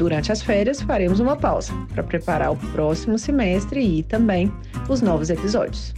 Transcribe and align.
Durante 0.00 0.32
as 0.32 0.40
férias, 0.40 0.80
faremos 0.80 1.20
uma 1.20 1.36
pausa 1.36 1.74
para 1.92 2.02
preparar 2.02 2.50
o 2.50 2.56
próximo 2.56 3.18
semestre 3.18 3.98
e 3.98 4.02
também 4.02 4.50
os 4.88 5.02
novos 5.02 5.28
episódios. 5.28 5.92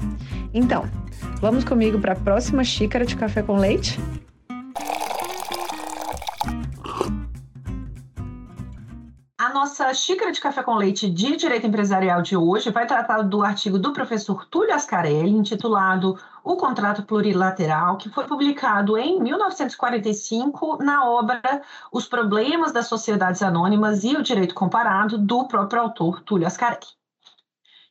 Então, 0.53 0.91
vamos 1.41 1.63
comigo 1.63 2.01
para 2.01 2.15
a 2.15 2.17
próxima 2.17 2.65
xícara 2.65 3.07
de 3.07 3.15
café 3.15 3.43
com 3.43 3.57
leite? 3.57 4.01
Nossa 9.63 9.95
xícara 9.95 10.33
de 10.33 10.41
café 10.41 10.61
com 10.61 10.75
leite 10.75 11.09
de 11.09 11.37
direito 11.37 11.69
empresarial 11.69 12.21
de 12.21 12.37
hoje 12.37 12.69
vai 12.69 12.85
tratar 12.85 13.23
do 13.23 13.45
artigo 13.45 13.79
do 13.79 13.93
professor 13.93 14.45
Túlio 14.47 14.75
Ascarelli, 14.75 15.31
intitulado 15.31 16.19
O 16.43 16.57
Contrato 16.57 17.05
Plurilateral, 17.05 17.97
que 17.97 18.09
foi 18.09 18.27
publicado 18.27 18.99
em 18.99 19.21
1945 19.23 20.83
na 20.83 21.09
obra 21.09 21.41
Os 21.93 22.09
Problemas 22.09 22.73
das 22.73 22.89
Sociedades 22.89 23.41
Anônimas 23.41 24.03
e 24.03 24.17
o 24.17 24.23
Direito 24.23 24.53
Comparado, 24.53 25.17
do 25.17 25.47
próprio 25.47 25.83
autor 25.83 26.23
Túlio 26.23 26.49
Ascarelli. 26.49 26.89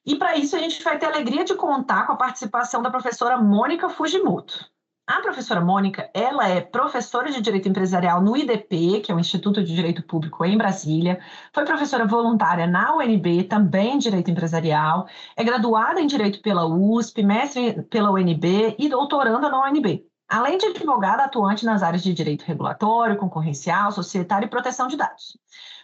E 0.05 0.17
para 0.17 0.35
isso 0.35 0.57
a 0.57 0.59
gente 0.59 0.83
vai 0.83 0.99
ter 0.99 1.05
a 1.05 1.09
alegria 1.09 1.45
de 1.45 1.55
contar 1.55 2.05
com 2.05 2.11
a 2.11 2.17
participação 2.17 2.81
da 2.81 2.91
professora 2.91 3.37
Mônica 3.37 3.87
Fujimoto. 3.87 4.69
A 5.07 5.19
professora 5.19 5.59
Mônica, 5.59 6.09
ela 6.13 6.47
é 6.47 6.61
professora 6.61 7.31
de 7.31 7.41
Direito 7.41 7.67
Empresarial 7.67 8.21
no 8.21 8.37
IDP, 8.37 9.01
que 9.01 9.11
é 9.11 9.15
o 9.15 9.19
Instituto 9.19 9.63
de 9.63 9.75
Direito 9.75 10.03
Público 10.03 10.45
em 10.45 10.57
Brasília, 10.57 11.19
foi 11.53 11.65
professora 11.65 12.05
voluntária 12.05 12.67
na 12.67 12.95
UNB, 12.95 13.43
também 13.43 13.95
em 13.95 13.97
Direito 13.97 14.31
Empresarial, 14.31 15.07
é 15.35 15.43
graduada 15.43 15.99
em 15.99 16.07
Direito 16.07 16.41
pela 16.41 16.65
USP, 16.65 17.23
mestre 17.23 17.81
pela 17.89 18.11
UNB 18.11 18.75
e 18.79 18.87
doutoranda 18.87 19.49
na 19.49 19.67
UNB. 19.67 20.05
Além 20.29 20.57
de 20.57 20.67
advogada 20.67 21.25
atuante 21.25 21.65
nas 21.65 21.83
áreas 21.83 22.03
de 22.03 22.13
direito 22.13 22.43
regulatório, 22.43 23.17
concorrencial, 23.17 23.91
societário 23.91 24.45
e 24.45 24.49
proteção 24.49 24.87
de 24.87 24.95
dados. 24.95 25.37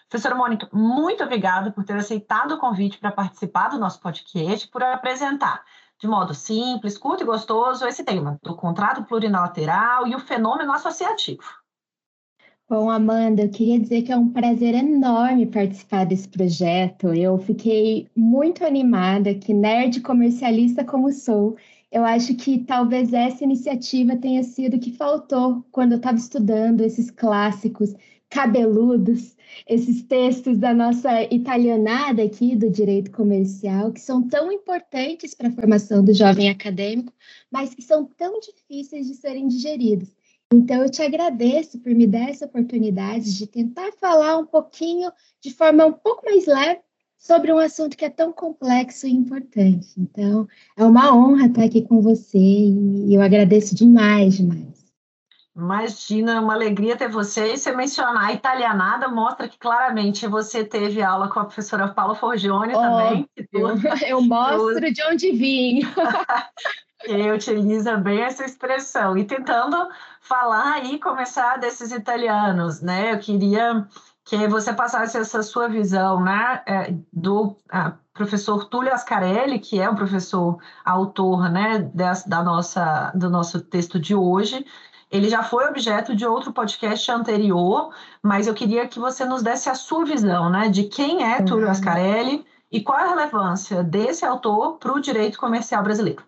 Professora 0.09 0.35
Mônica, 0.35 0.69
muito 0.71 1.21
obrigada 1.21 1.69
por 1.69 1.83
ter 1.83 1.97
aceitado 1.97 2.53
o 2.53 2.57
convite 2.57 2.97
para 2.97 3.11
participar 3.11 3.67
do 3.67 3.77
nosso 3.77 3.99
podcast, 3.99 4.65
por 4.69 4.81
apresentar 4.81 5.61
de 5.99 6.07
modo 6.07 6.33
simples, 6.33 6.97
curto 6.97 7.23
e 7.23 7.25
gostoso 7.25 7.85
esse 7.85 8.03
tema 8.03 8.39
do 8.43 8.55
contrato 8.55 9.03
plurilateral 9.03 10.07
e 10.07 10.15
o 10.15 10.19
fenômeno 10.19 10.71
associativo. 10.71 11.41
Bom, 12.69 12.89
Amanda, 12.89 13.43
eu 13.43 13.49
queria 13.49 13.79
dizer 13.79 14.01
que 14.01 14.11
é 14.11 14.17
um 14.17 14.29
prazer 14.29 14.75
enorme 14.75 15.45
participar 15.45 16.05
desse 16.05 16.27
projeto. 16.27 17.13
Eu 17.13 17.37
fiquei 17.37 18.09
muito 18.13 18.65
animada, 18.65 19.33
que 19.33 19.53
nerd 19.53 20.01
comercialista 20.01 20.83
como 20.83 21.11
sou, 21.13 21.55
eu 21.89 22.03
acho 22.03 22.35
que 22.35 22.59
talvez 22.65 23.13
essa 23.13 23.45
iniciativa 23.45 24.17
tenha 24.17 24.43
sido 24.43 24.75
o 24.75 24.79
que 24.79 24.91
faltou 24.91 25.65
quando 25.71 25.93
eu 25.93 25.97
estava 25.97 26.17
estudando 26.17 26.81
esses 26.81 27.09
clássicos 27.09 27.95
cabeludos 28.29 29.36
esses 29.67 30.03
textos 30.03 30.57
da 30.57 30.73
nossa 30.73 31.23
italianada 31.33 32.23
aqui 32.23 32.55
do 32.55 32.69
direito 32.69 33.11
comercial, 33.11 33.91
que 33.91 34.01
são 34.01 34.27
tão 34.27 34.51
importantes 34.51 35.33
para 35.33 35.47
a 35.47 35.51
formação 35.51 36.03
do 36.03 36.13
jovem 36.13 36.49
acadêmico, 36.49 37.13
mas 37.49 37.73
que 37.73 37.81
são 37.81 38.05
tão 38.05 38.39
difíceis 38.39 39.07
de 39.07 39.15
serem 39.15 39.47
digeridos. 39.47 40.09
Então, 40.53 40.83
eu 40.83 40.89
te 40.89 41.01
agradeço 41.01 41.77
por 41.79 41.93
me 41.93 42.07
dar 42.07 42.29
essa 42.29 42.45
oportunidade 42.45 43.37
de 43.37 43.47
tentar 43.47 43.91
falar 43.99 44.37
um 44.37 44.45
pouquinho, 44.45 45.11
de 45.41 45.51
forma 45.51 45.85
um 45.85 45.93
pouco 45.93 46.23
mais 46.25 46.45
leve, 46.45 46.79
sobre 47.17 47.51
um 47.51 47.57
assunto 47.57 47.97
que 47.97 48.05
é 48.05 48.09
tão 48.09 48.31
complexo 48.31 49.07
e 49.07 49.11
importante. 49.11 49.87
Então, 49.97 50.47
é 50.77 50.83
uma 50.85 51.13
honra 51.13 51.47
estar 51.47 51.63
aqui 51.63 51.81
com 51.81 52.01
você 52.01 52.37
e 52.37 53.13
eu 53.13 53.21
agradeço 53.21 53.75
demais, 53.75 54.37
demais. 54.37 54.76
Imagina, 55.57 56.33
é 56.33 56.39
uma 56.39 56.53
alegria 56.53 56.95
ter 56.95 57.09
você. 57.09 57.53
E 57.53 57.57
você 57.57 57.75
mencionar 57.75 58.25
a 58.25 58.33
italianada 58.33 59.07
mostra 59.07 59.49
que 59.49 59.57
claramente 59.57 60.27
você 60.27 60.63
teve 60.63 61.01
aula 61.01 61.29
com 61.29 61.39
a 61.39 61.45
professora 61.45 61.87
Paula 61.87 62.13
Forgione 62.13 62.75
oh, 62.75 62.79
também. 62.79 63.29
Eu, 63.51 63.69
eu 64.07 64.21
mostro 64.21 64.93
de 64.93 65.03
onde 65.03 65.31
vim. 65.31 65.81
e 67.07 67.31
utiliza 67.31 67.97
bem 67.97 68.21
essa 68.21 68.45
expressão. 68.45 69.17
E 69.17 69.25
tentando 69.25 69.89
falar 70.21 70.73
aí, 70.73 70.99
começar 70.99 71.57
desses 71.57 71.91
italianos, 71.91 72.79
né? 72.79 73.13
Eu 73.13 73.19
queria 73.19 73.87
que 74.25 74.47
você 74.47 74.71
passasse 74.71 75.17
essa 75.17 75.41
sua 75.41 75.67
visão, 75.67 76.21
né? 76.21 76.61
É, 76.67 76.93
do 77.11 77.57
professor 78.13 78.65
Túlio 78.65 78.93
Ascarelli, 78.93 79.57
que 79.57 79.79
é 79.79 79.89
o 79.89 79.95
professor 79.95 80.59
autor, 80.85 81.49
né? 81.49 81.79
Da 82.27 82.43
nossa, 82.43 83.11
do 83.15 83.27
nosso 83.27 83.59
texto 83.59 83.99
de 83.99 84.13
hoje 84.13 84.63
ele 85.09 85.29
já 85.29 85.43
foi 85.43 85.65
objeto 85.65 86.15
de 86.15 86.25
outro 86.25 86.51
podcast 86.51 87.09
anterior, 87.11 87.93
mas 88.21 88.47
eu 88.47 88.53
queria 88.53 88.87
que 88.87 88.99
você 88.99 89.23
nos 89.25 89.41
desse 89.41 89.69
a 89.69 89.75
sua 89.75 90.05
visão, 90.05 90.49
né, 90.49 90.69
de 90.69 90.83
quem 90.83 91.23
é 91.23 91.41
Túlio 91.41 91.65
uhum. 91.65 91.71
Ascarelli 91.71 92.45
e 92.71 92.81
qual 92.81 92.97
a 92.97 93.09
relevância 93.09 93.83
desse 93.83 94.25
autor 94.25 94.77
para 94.77 94.93
o 94.93 94.99
direito 94.99 95.39
comercial 95.39 95.83
brasileiro. 95.83 96.23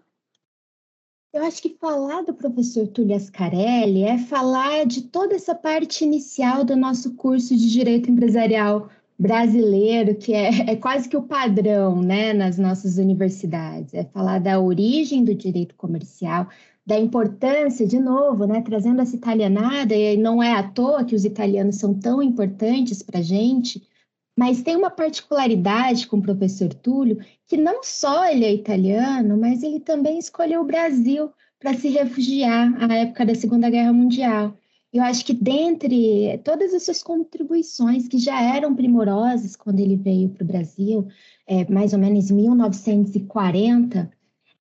Eu 1.31 1.44
acho 1.44 1.62
que 1.62 1.78
falar 1.79 2.23
do 2.23 2.34
professor 2.34 2.88
Túlio 2.88 3.16
Ascarelli 3.16 4.03
é 4.03 4.17
falar 4.17 4.85
de 4.85 5.03
toda 5.03 5.35
essa 5.35 5.53
parte 5.53 6.03
inicial 6.03 6.63
do 6.63 6.75
nosso 6.75 7.13
curso 7.13 7.56
de 7.56 7.69
Direito 7.69 8.09
Empresarial 8.09 8.90
brasileiro, 9.19 10.16
que 10.16 10.34
é, 10.34 10.72
é, 10.72 10.75
quase 10.78 11.07
que 11.07 11.17
o 11.17 11.22
padrão 11.22 12.01
né, 12.01 12.34
nas 12.34 12.57
nossas 12.57 12.97
universidades. 12.97 13.93
É 13.93 14.05
falar 14.05 14.40
da 14.40 14.59
origem 14.59 15.23
do 15.23 15.35
direito 15.35 15.75
comercial, 15.75 16.47
da 16.90 17.00
importância, 17.00 17.86
de 17.86 18.00
novo, 18.00 18.47
né, 18.47 18.64
trazendo 18.64 19.00
essa 19.00 19.16
italianada, 19.16 19.94
e 19.94 20.18
não 20.18 20.41
é 20.41 20.53
à 20.53 20.64
toa 20.64 21.06
que 21.06 21.14
os 21.14 21.24
italianos 21.24 21.76
são 21.76 21.94
tão 21.94 22.20
importantes 22.20 23.03
para 23.03 23.20
a 23.20 23.22
gente, 23.22 23.88
mas 24.36 24.64
tem 24.64 24.76
uma 24.76 24.90
particularidade 24.90 26.08
com 26.08 26.18
o 26.18 26.22
professor 26.22 26.74
Túlio, 26.74 27.20
que 27.46 27.56
não 27.56 27.84
só 27.84 28.26
ele 28.26 28.44
é 28.44 28.52
italiano, 28.52 29.38
mas 29.38 29.62
ele 29.62 29.80
também 29.80 30.18
escolheu 30.18 30.62
o 30.62 30.66
Brasil 30.66 31.30
para 31.59 31.76
se 31.76 31.90
refugiar 31.90 32.74
à 32.84 32.92
época 32.96 33.24
da 33.24 33.35
Segunda 33.35 33.70
Guerra 33.70 33.94
Mundial. 33.94 34.58
Eu 34.92 35.03
acho 35.03 35.24
que 35.24 35.34
dentre 35.34 36.40
todas 36.44 36.74
as 36.74 36.82
suas 36.82 37.03
contribuições, 37.03 38.08
que 38.08 38.18
já 38.18 38.42
eram 38.42 38.74
primorosas 38.76 39.56
quando 39.56 39.80
ele 39.80 39.96
veio 39.96 40.30
para 40.30 40.44
o 40.44 40.47
Brasil, 40.47 41.08
é, 41.46 41.72
mais 41.72 41.94
ou 41.94 42.00
menos 42.00 42.32
em 42.32 42.35
1940, 42.35 44.09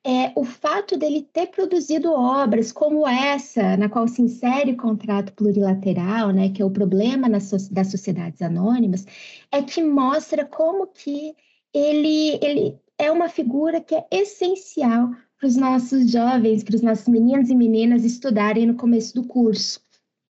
é 0.04 0.32
o 0.36 0.44
fato 0.44 0.96
dele 0.96 1.28
ter 1.32 1.48
produzido 1.48 2.12
obras 2.12 2.72
como 2.72 3.06
essa, 3.06 3.76
na 3.76 3.88
qual 3.88 4.06
se 4.08 4.22
insere 4.22 4.72
o 4.72 4.76
contrato 4.76 5.32
plurilateral, 5.32 6.30
né, 6.30 6.50
que 6.50 6.62
é 6.62 6.64
o 6.64 6.70
problema 6.70 7.28
das 7.28 7.90
sociedades 7.90 8.40
anônimas, 8.40 9.04
é 9.50 9.62
que 9.62 9.82
mostra 9.82 10.44
como 10.44 10.86
que 10.86 11.34
ele, 11.74 12.38
ele 12.42 12.78
é 12.96 13.10
uma 13.10 13.28
figura 13.28 13.80
que 13.80 13.94
é 13.94 14.06
essencial 14.10 15.10
para 15.38 15.46
os 15.46 15.56
nossos 15.56 16.10
jovens, 16.10 16.64
para 16.64 16.76
os 16.76 16.82
nossos 16.82 17.06
meninos 17.08 17.50
e 17.50 17.54
meninas 17.54 18.04
estudarem 18.04 18.66
no 18.66 18.76
começo 18.76 19.14
do 19.14 19.26
curso. 19.26 19.80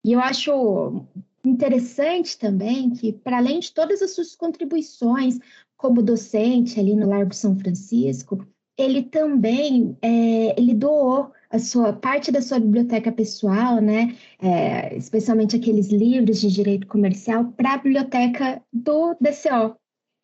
E 0.05 0.12
eu 0.12 0.20
acho 0.20 1.05
interessante 1.44 2.38
também 2.38 2.90
que, 2.90 3.12
para 3.12 3.38
além 3.38 3.61
de 3.61 3.72
todas 3.72 4.00
as 4.00 4.12
suas 4.12 4.34
contribuições 4.34 5.38
como 5.76 6.02
docente 6.02 6.81
ali 6.81 6.96
no 6.96 7.08
Largo 7.08 7.34
São 7.34 7.58
Francisco, 7.58 8.46
ele 8.76 9.03
também 9.03 9.97
é, 10.03 10.59
ele 10.59 10.75
doou 10.75 11.32
a 11.50 11.59
sua 11.59 11.93
parte 11.93 12.32
da 12.32 12.43
sua 12.43 12.59
biblioteca 12.59 13.12
pessoal, 13.12 13.81
né, 13.81 14.17
é, 14.41 14.97
especialmente 14.97 15.55
aqueles 15.55 15.88
livros 15.88 16.41
de 16.41 16.50
direito 16.50 16.87
comercial, 16.87 17.53
para 17.56 17.75
a 17.75 17.79
biblioteca 17.79 18.61
do 18.73 19.15
DCO, 19.21 19.76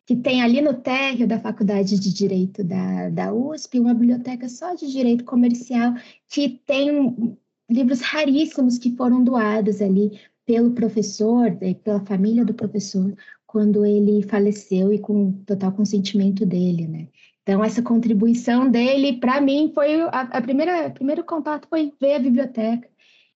que 0.05 0.15
tem 0.15 0.41
ali 0.41 0.59
no 0.59 0.73
térreo 0.73 1.25
da 1.25 1.39
Faculdade 1.39 1.97
de 1.97 2.13
Direito 2.13 2.63
da, 2.63 3.09
da 3.09 3.33
USP 3.33 3.79
uma 3.79 3.93
biblioteca 3.93 4.49
só 4.49 4.73
de 4.73 4.91
direito 4.91 5.23
comercial 5.23 5.93
que 6.27 6.61
tem 6.65 7.37
livros 7.69 8.01
raríssimos 8.01 8.77
que 8.77 8.95
foram 8.97 9.23
doados 9.23 9.81
ali 9.81 10.19
pelo 10.45 10.71
professor, 10.71 11.55
pela 11.81 12.01
família 12.01 12.43
do 12.43 12.53
professor, 12.53 13.15
quando 13.47 13.85
ele 13.85 14.21
faleceu 14.23 14.91
e 14.91 14.99
com 14.99 15.31
total 15.45 15.71
consentimento 15.71 16.45
dele, 16.45 16.87
né? 16.87 17.07
Então, 17.51 17.65
essa 17.65 17.81
contribuição 17.81 18.69
dele, 18.71 19.17
para 19.19 19.41
mim, 19.41 19.73
foi 19.75 20.03
a, 20.03 20.21
a 20.21 20.41
primeira, 20.41 20.87
o 20.87 20.91
primeiro 20.91 21.21
contato 21.21 21.67
foi 21.67 21.91
ver 21.99 22.15
a 22.15 22.19
biblioteca 22.19 22.87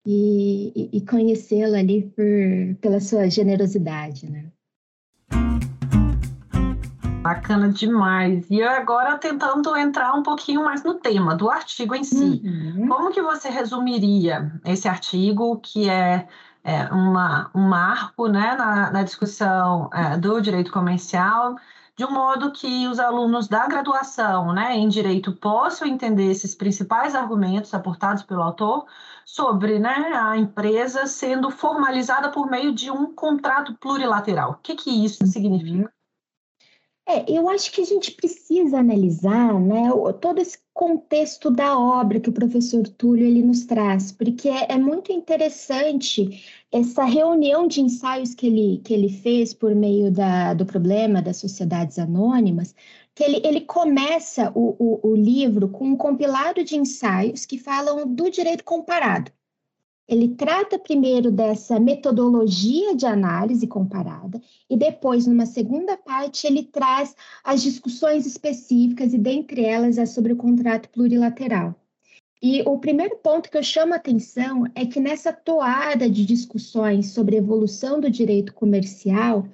e, 0.06 0.72
e, 0.92 0.98
e 0.98 1.00
conhecê-la 1.00 1.78
ali 1.78 2.02
por, 2.14 2.24
pela 2.80 3.00
sua 3.00 3.28
generosidade, 3.28 4.30
né? 4.30 4.52
Bacana 7.22 7.70
demais. 7.70 8.48
E 8.48 8.62
agora 8.62 9.18
tentando 9.18 9.76
entrar 9.76 10.14
um 10.14 10.22
pouquinho 10.22 10.64
mais 10.64 10.84
no 10.84 10.94
tema 10.94 11.34
do 11.34 11.50
artigo 11.50 11.96
em 11.96 12.04
si. 12.04 12.40
Uhum. 12.44 12.86
Como 12.86 13.10
que 13.10 13.20
você 13.20 13.48
resumiria 13.48 14.52
esse 14.64 14.86
artigo, 14.86 15.58
que 15.58 15.90
é, 15.90 16.28
é 16.62 16.84
uma, 16.92 17.50
um 17.52 17.62
marco 17.62 18.28
né, 18.28 18.54
na, 18.54 18.92
na 18.92 19.02
discussão 19.02 19.90
é, 19.92 20.16
do 20.16 20.40
direito 20.40 20.70
comercial, 20.70 21.56
de 21.96 22.04
um 22.04 22.10
modo 22.10 22.50
que 22.50 22.88
os 22.88 22.98
alunos 22.98 23.46
da 23.46 23.66
graduação 23.68 24.52
né, 24.52 24.76
em 24.76 24.88
direito 24.88 25.32
possam 25.32 25.86
entender 25.86 26.30
esses 26.30 26.54
principais 26.54 27.14
argumentos 27.14 27.72
aportados 27.72 28.24
pelo 28.24 28.42
autor 28.42 28.86
sobre 29.24 29.78
né, 29.78 30.12
a 30.14 30.36
empresa 30.36 31.06
sendo 31.06 31.50
formalizada 31.50 32.30
por 32.30 32.50
meio 32.50 32.74
de 32.74 32.90
um 32.90 33.14
contrato 33.14 33.74
plurilateral. 33.74 34.52
O 34.52 34.56
que, 34.56 34.74
que 34.74 35.04
isso 35.04 35.24
significa? 35.26 35.93
É, 37.06 37.30
eu 37.30 37.48
acho 37.50 37.70
que 37.70 37.82
a 37.82 37.84
gente 37.84 38.12
precisa 38.12 38.78
analisar 38.78 39.60
né, 39.60 39.90
todo 40.22 40.40
esse 40.40 40.58
contexto 40.72 41.50
da 41.50 41.78
obra 41.78 42.18
que 42.18 42.30
o 42.30 42.32
professor 42.32 42.82
Túlio 42.88 43.26
ele 43.26 43.42
nos 43.42 43.66
traz, 43.66 44.10
porque 44.10 44.48
é, 44.48 44.72
é, 44.72 44.78
muito 44.78 45.12
interessante 45.12 46.42
essa 46.72 47.04
reunião 47.04 47.68
de 47.68 47.82
ensaios 47.82 48.34
que 48.34 48.46
ele, 48.46 48.78
que 48.82 48.94
ele 48.94 49.10
fez 49.10 49.52
por 49.52 49.74
meio 49.74 50.10
da, 50.10 50.54
do 50.54 50.64
problema 50.64 51.20
das 51.20 51.36
sociedades 51.36 51.98
anônimas, 51.98 52.74
que 53.14 53.22
ele, 53.22 53.40
ele 53.46 53.60
começa 53.60 54.50
o, 54.54 54.74
o, 54.78 55.10
o 55.10 55.14
livro 55.14 55.68
com 55.68 55.88
um 55.88 55.96
compilado 55.96 56.64
de 56.64 56.76
ensaios 56.76 57.44
que 57.44 57.58
falam 57.58 58.06
do 58.08 58.30
direito 58.30 58.64
comparado. 58.64 59.30
Ele 60.06 60.28
trata 60.28 60.78
primeiro 60.78 61.30
dessa 61.30 61.80
metodologia 61.80 62.94
de 62.94 63.06
análise 63.06 63.66
comparada 63.66 64.40
e 64.68 64.76
depois, 64.76 65.26
numa 65.26 65.46
segunda 65.46 65.96
parte, 65.96 66.46
ele 66.46 66.62
traz 66.62 67.16
as 67.42 67.62
discussões 67.62 68.26
específicas 68.26 69.14
e 69.14 69.18
dentre 69.18 69.64
elas 69.64 69.96
é 69.96 70.04
sobre 70.04 70.32
o 70.32 70.36
contrato 70.36 70.90
plurilateral. 70.90 71.74
E 72.42 72.60
o 72.66 72.78
primeiro 72.78 73.16
ponto 73.16 73.50
que 73.50 73.56
eu 73.56 73.62
chamo 73.62 73.94
a 73.94 73.96
atenção 73.96 74.64
é 74.74 74.84
que 74.84 75.00
nessa 75.00 75.32
toada 75.32 76.10
de 76.10 76.26
discussões 76.26 77.12
sobre 77.12 77.36
evolução 77.36 77.98
do 77.98 78.10
direito 78.10 78.52
comercial, 78.52 79.48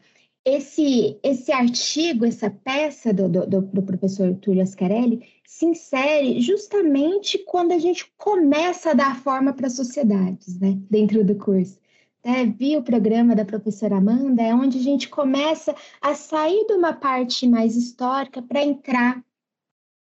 esse, 0.44 1.16
esse 1.22 1.52
artigo, 1.52 2.24
essa 2.24 2.50
peça 2.50 3.12
do, 3.12 3.28
do, 3.28 3.62
do 3.62 3.82
professor 3.82 4.34
Túlio 4.34 4.62
Ascarelli, 4.62 5.22
se 5.50 5.66
insere 5.66 6.40
justamente 6.40 7.36
quando 7.36 7.72
a 7.72 7.78
gente 7.78 8.10
começa 8.16 8.90
a 8.90 8.94
dar 8.94 9.20
forma 9.20 9.52
para 9.52 9.66
as 9.66 9.74
sociedades, 9.74 10.56
né, 10.60 10.78
dentro 10.88 11.24
do 11.24 11.34
curso. 11.34 11.76
É, 12.22 12.46
vi 12.46 12.76
o 12.76 12.84
programa 12.84 13.34
da 13.34 13.44
professora 13.44 13.96
Amanda, 13.96 14.40
é 14.40 14.54
onde 14.54 14.78
a 14.78 14.82
gente 14.82 15.08
começa 15.08 15.74
a 16.00 16.14
sair 16.14 16.66
de 16.68 16.74
uma 16.74 16.92
parte 16.92 17.48
mais 17.48 17.74
histórica 17.74 18.40
para 18.40 18.62
entrar 18.62 19.24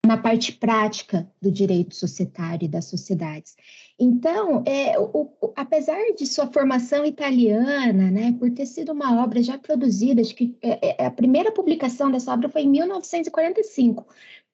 na 0.05 0.17
parte 0.17 0.53
prática 0.53 1.31
do 1.41 1.53
direito 1.53 1.95
societário 1.95 2.65
e 2.65 2.69
das 2.69 2.87
sociedades. 2.87 3.57
Então, 3.97 4.65
é, 4.67 4.99
o, 4.99 5.31
o, 5.41 5.53
apesar 5.55 6.15
de 6.17 6.27
sua 6.27 6.49
formação 6.49 7.05
italiana, 7.05 8.11
né, 8.11 8.35
por 8.39 8.51
ter 8.51 8.67
sido 8.67 8.91
uma 8.91 9.23
obra 9.23 9.41
já 9.41 9.57
produzida, 9.57 10.21
acho 10.21 10.35
que 10.35 10.57
é, 10.61 11.03
é, 11.03 11.07
a 11.07 11.11
primeira 11.13 11.53
publicação 11.53 12.11
dessa 12.11 12.33
obra 12.33 12.49
foi 12.49 12.63
em 12.63 12.69
1945, 12.69 14.05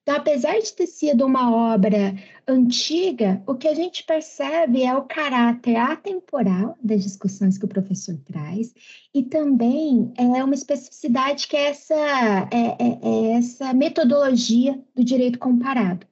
então, 0.05 0.17
apesar 0.17 0.61
de 0.61 0.71
ter 0.75 0.87
sido 0.87 1.25
uma 1.25 1.75
obra 1.75 2.15
antiga, 2.47 3.43
o 3.47 3.55
que 3.55 3.67
a 3.67 3.73
gente 3.73 4.05
percebe 4.05 4.83
é 4.83 4.95
o 4.95 5.05
caráter 5.05 5.77
atemporal 5.77 6.77
das 6.83 7.03
discussões 7.03 7.57
que 7.57 7.65
o 7.65 7.69
professor 7.69 8.15
traz 8.27 8.75
e 9.15 9.23
também 9.23 10.13
é 10.19 10.45
uma 10.45 10.53
especificidade 10.53 11.49
que 11.49 11.57
é 11.57 11.71
essa, 11.71 11.95
é, 11.95 12.77
é, 12.79 12.99
é 13.03 13.31
essa 13.39 13.73
metodologia 13.73 14.79
do 14.95 15.03
direito 15.03 15.39
comparado. 15.39 16.07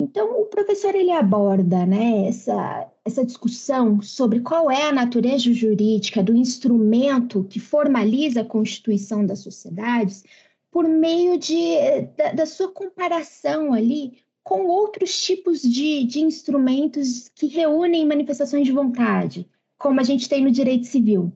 Então, 0.00 0.40
o 0.40 0.46
professor 0.46 0.94
ele 0.94 1.10
aborda 1.10 1.84
né, 1.84 2.26
essa, 2.26 2.90
essa 3.04 3.22
discussão 3.22 4.00
sobre 4.00 4.40
qual 4.40 4.70
é 4.70 4.84
a 4.84 4.92
natureza 4.92 5.52
jurídica 5.52 6.22
do 6.22 6.34
instrumento 6.34 7.44
que 7.50 7.60
formaliza 7.60 8.40
a 8.40 8.46
constituição 8.46 9.26
das 9.26 9.40
sociedades 9.40 10.24
por 10.70 10.86
meio 10.86 11.38
de, 11.38 12.02
da, 12.16 12.32
da 12.32 12.46
sua 12.46 12.70
comparação 12.70 13.72
ali 13.72 14.18
com 14.42 14.66
outros 14.66 15.20
tipos 15.22 15.60
de, 15.60 16.04
de 16.04 16.20
instrumentos 16.20 17.28
que 17.34 17.46
reúnem 17.46 18.06
manifestações 18.06 18.66
de 18.66 18.72
vontade, 18.72 19.46
como 19.76 20.00
a 20.00 20.02
gente 20.02 20.28
tem 20.28 20.42
no 20.42 20.50
direito 20.50 20.86
civil. 20.86 21.32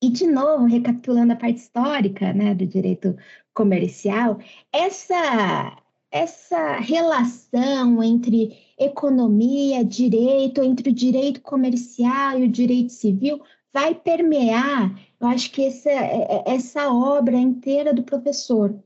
E, 0.00 0.08
de 0.08 0.26
novo, 0.26 0.64
recapitulando 0.64 1.32
a 1.32 1.36
parte 1.36 1.58
histórica 1.58 2.32
né, 2.32 2.54
do 2.54 2.64
direito 2.64 3.16
comercial, 3.52 4.38
essa, 4.72 5.76
essa 6.10 6.76
relação 6.76 8.02
entre 8.02 8.56
economia, 8.78 9.84
direito, 9.84 10.62
entre 10.62 10.90
o 10.90 10.94
direito 10.94 11.42
comercial 11.42 12.38
e 12.38 12.44
o 12.44 12.48
direito 12.48 12.92
civil 12.92 13.42
vai 13.72 13.94
permear 13.94 14.94
eu 15.20 15.26
acho 15.26 15.50
que 15.50 15.64
essa, 15.64 15.90
é, 15.90 16.44
é, 16.46 16.54
essa 16.54 16.92
obra 16.92 17.36
inteira 17.36 17.92
do 17.92 18.04
professor, 18.04 18.78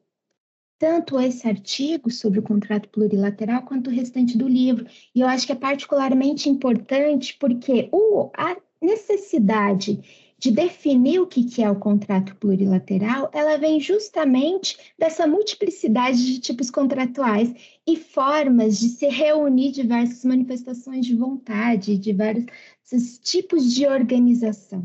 tanto 0.78 1.20
esse 1.20 1.46
artigo 1.46 2.10
sobre 2.10 2.38
o 2.38 2.42
contrato 2.42 2.88
plurilateral 2.88 3.62
quanto 3.62 3.88
o 3.88 3.92
restante 3.92 4.36
do 4.36 4.48
livro. 4.48 4.86
E 5.14 5.20
eu 5.20 5.28
acho 5.28 5.46
que 5.46 5.52
é 5.52 5.56
particularmente 5.56 6.48
importante 6.48 7.36
porque 7.38 7.88
o, 7.92 8.30
a 8.34 8.56
necessidade 8.80 10.21
de 10.42 10.50
definir 10.50 11.20
o 11.20 11.26
que 11.28 11.62
é 11.62 11.70
o 11.70 11.78
contrato 11.78 12.34
plurilateral, 12.34 13.30
ela 13.32 13.56
vem 13.56 13.78
justamente 13.78 14.76
dessa 14.98 15.24
multiplicidade 15.24 16.26
de 16.26 16.40
tipos 16.40 16.68
contratuais 16.68 17.54
e 17.86 17.96
formas 17.96 18.80
de 18.80 18.88
se 18.88 19.06
reunir 19.06 19.70
diversas 19.70 20.24
manifestações 20.24 21.06
de 21.06 21.14
vontade, 21.14 21.96
diversos 21.96 23.20
tipos 23.22 23.72
de 23.72 23.86
organização. 23.86 24.84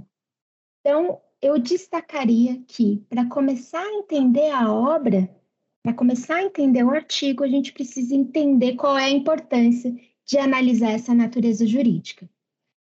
Então, 0.82 1.20
eu 1.42 1.58
destacaria 1.58 2.62
que, 2.68 3.04
para 3.10 3.26
começar 3.26 3.82
a 3.82 3.94
entender 3.96 4.52
a 4.52 4.72
obra, 4.72 5.28
para 5.82 5.92
começar 5.92 6.36
a 6.36 6.44
entender 6.44 6.84
o 6.84 6.92
artigo, 6.92 7.44
a 7.44 7.48
gente 7.48 7.74
precisa 7.74 8.14
entender 8.14 8.76
qual 8.76 8.96
é 8.96 9.06
a 9.06 9.10
importância 9.10 9.92
de 10.24 10.38
analisar 10.38 10.92
essa 10.92 11.16
natureza 11.16 11.66
jurídica. 11.66 12.30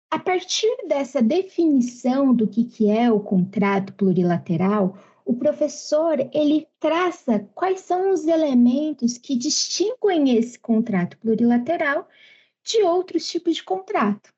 A 0.09 0.17
partir 0.17 0.73
dessa 0.87 1.21
definição 1.21 2.33
do 2.33 2.47
que, 2.47 2.63
que 2.63 2.89
é 2.89 3.11
o 3.11 3.19
contrato 3.19 3.93
plurilateral, 3.93 4.97
o 5.25 5.33
professor 5.33 6.17
ele 6.33 6.65
traça 6.79 7.45
quais 7.53 7.81
são 7.81 8.11
os 8.11 8.25
elementos 8.25 9.17
que 9.17 9.35
distinguem 9.35 10.37
esse 10.37 10.57
contrato 10.57 11.17
plurilateral 11.17 12.07
de 12.63 12.81
outros 12.83 13.29
tipos 13.29 13.55
de 13.55 13.63
contrato. 13.63 14.33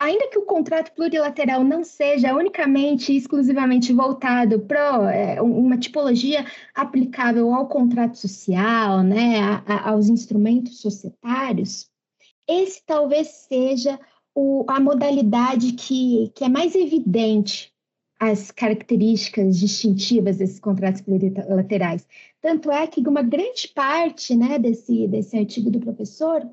Ainda 0.00 0.28
que 0.28 0.38
o 0.38 0.44
contrato 0.44 0.92
plurilateral 0.92 1.62
não 1.62 1.84
seja 1.84 2.34
unicamente 2.34 3.12
e 3.12 3.16
exclusivamente 3.16 3.92
voltado 3.92 4.60
para 4.60 5.12
é, 5.12 5.40
uma 5.40 5.78
tipologia 5.78 6.44
aplicável 6.74 7.54
ao 7.54 7.68
contrato 7.68 8.18
social, 8.18 9.02
né, 9.02 9.40
a, 9.40 9.62
a, 9.66 9.90
aos 9.90 10.08
instrumentos 10.08 10.80
societários, 10.80 11.88
esse 12.48 12.82
talvez 12.84 13.28
seja 13.48 13.98
o, 14.40 14.64
a 14.68 14.78
modalidade 14.78 15.72
que, 15.72 16.30
que 16.32 16.44
é 16.44 16.48
mais 16.48 16.76
evidente 16.76 17.74
as 18.20 18.52
características 18.52 19.58
distintivas 19.58 20.36
desses 20.36 20.60
contratos 20.60 21.00
plurilaterais. 21.00 22.06
Tanto 22.40 22.70
é 22.70 22.86
que 22.86 23.00
uma 23.00 23.22
grande 23.22 23.66
parte 23.74 24.36
né, 24.36 24.56
desse, 24.56 25.08
desse 25.08 25.36
artigo 25.36 25.70
do 25.70 25.80
professor 25.80 26.48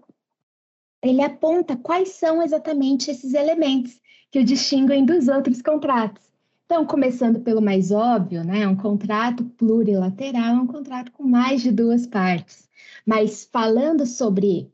ele 1.04 1.22
aponta 1.22 1.78
quais 1.78 2.10
são 2.10 2.42
exatamente 2.42 3.12
esses 3.12 3.36
elementos 3.36 4.02
que 4.32 4.40
o 4.40 4.44
distinguem 4.44 5.06
dos 5.06 5.28
outros 5.28 5.62
contratos. 5.62 6.24
Então, 6.66 6.88
começando 6.88 7.40
pelo 7.42 7.62
mais 7.62 7.92
óbvio, 7.92 8.44
né? 8.44 8.68
Um 8.68 8.76
contrato 8.76 9.44
plurilateral 9.44 10.56
é 10.56 10.60
um 10.60 10.66
contrato 10.66 11.12
com 11.12 11.22
mais 11.22 11.62
de 11.62 11.72
duas 11.72 12.08
partes. 12.08 12.68
Mas 13.06 13.48
falando 13.52 14.08
sobre 14.08 14.74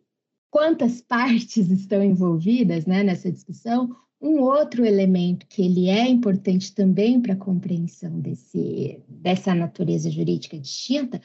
quantas 0.52 1.02
partes 1.02 1.72
estão 1.72 2.04
envolvidas 2.04 2.86
né, 2.86 3.02
nessa 3.02 3.32
discussão, 3.32 3.96
um 4.22 4.42
outro 4.42 4.86
elemento 4.86 5.48
que 5.48 5.64
ele 5.64 5.90
é 5.90 6.08
importante 6.08 6.76
também 6.76 7.20
para 7.20 7.34
a 7.34 7.38
compreensão 7.38 8.20
desse, 8.20 9.02
dessa 9.08 9.56
natureza 9.56 10.12
jurídica 10.12 10.60
distinta 10.60 11.20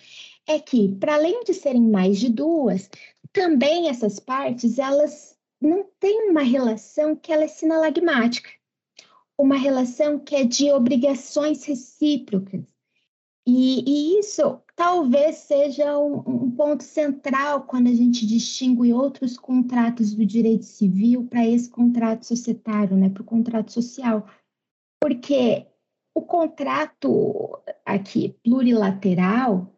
é 0.46 0.58
que, 0.58 0.88
para 0.94 1.16
além 1.16 1.44
de 1.44 1.52
serem 1.52 1.82
mais 1.82 2.18
de 2.18 2.30
duas, 2.30 2.88
também 3.32 3.90
essas 3.90 4.18
partes 4.18 4.78
elas 4.78 5.36
não 5.60 5.84
têm 5.98 6.30
uma 6.30 6.42
relação 6.42 7.14
que 7.14 7.32
ela 7.32 7.44
é 7.44 7.48
sinalagmática, 7.48 8.48
uma 9.36 9.56
relação 9.56 10.18
que 10.18 10.34
é 10.34 10.44
de 10.44 10.70
obrigações 10.72 11.64
recíprocas. 11.64 12.62
E, 13.46 13.84
e 13.86 14.20
isso 14.20 14.60
talvez 14.76 15.36
seja 15.36 15.98
um, 15.98 16.18
um, 16.26 16.50
ponto 16.50 16.84
central 16.84 17.62
quando 17.62 17.88
a 17.88 17.94
gente 17.94 18.26
distingue 18.26 18.92
outros 18.92 19.38
contratos 19.38 20.14
do 20.14 20.24
direito 20.24 20.66
civil 20.66 21.26
para 21.26 21.44
esse 21.46 21.70
contrato 21.70 22.26
societário, 22.26 22.94
né, 22.94 23.08
para 23.08 23.22
o 23.22 23.26
contrato 23.26 23.72
social. 23.72 24.28
Porque 25.00 25.66
o 26.14 26.20
contrato 26.20 27.58
aqui 27.84 28.36
plurilateral, 28.44 29.72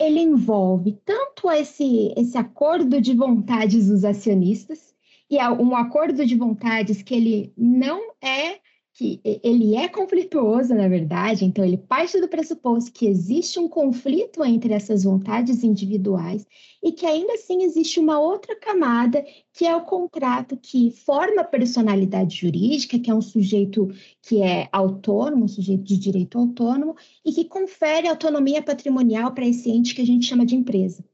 ele 0.00 0.20
envolve 0.20 0.92
tanto 1.04 1.50
esse, 1.50 2.14
esse 2.16 2.38
acordo 2.38 3.00
de 3.00 3.14
vontades 3.14 3.88
dos 3.88 4.04
acionistas, 4.04 4.94
e 5.28 5.38
é 5.38 5.50
um 5.50 5.74
acordo 5.74 6.24
de 6.24 6.36
vontades 6.36 7.02
que 7.02 7.14
ele 7.14 7.52
não 7.56 8.12
é 8.20 8.60
que 8.96 9.20
ele 9.42 9.76
é 9.76 9.88
conflituoso, 9.88 10.74
na 10.74 10.88
verdade, 10.88 11.44
então 11.44 11.62
ele 11.62 11.76
parte 11.76 12.18
do 12.18 12.28
pressuposto 12.28 12.90
que 12.90 13.06
existe 13.06 13.58
um 13.58 13.68
conflito 13.68 14.42
entre 14.42 14.72
essas 14.72 15.04
vontades 15.04 15.62
individuais 15.62 16.46
e 16.82 16.90
que 16.92 17.04
ainda 17.04 17.34
assim 17.34 17.62
existe 17.62 18.00
uma 18.00 18.18
outra 18.18 18.56
camada, 18.58 19.22
que 19.52 19.66
é 19.66 19.76
o 19.76 19.84
contrato 19.84 20.56
que 20.56 20.90
forma 20.90 21.42
a 21.42 21.44
personalidade 21.44 22.36
jurídica, 22.36 22.98
que 22.98 23.10
é 23.10 23.14
um 23.14 23.20
sujeito 23.20 23.86
que 24.22 24.40
é 24.40 24.66
autônomo, 24.72 25.44
um 25.44 25.48
sujeito 25.48 25.84
de 25.84 25.98
direito 25.98 26.38
autônomo, 26.38 26.96
e 27.22 27.32
que 27.32 27.44
confere 27.44 28.08
autonomia 28.08 28.62
patrimonial 28.62 29.32
para 29.32 29.46
esse 29.46 29.70
ente 29.70 29.94
que 29.94 30.00
a 30.00 30.06
gente 30.06 30.24
chama 30.24 30.46
de 30.46 30.56
empresa. 30.56 31.04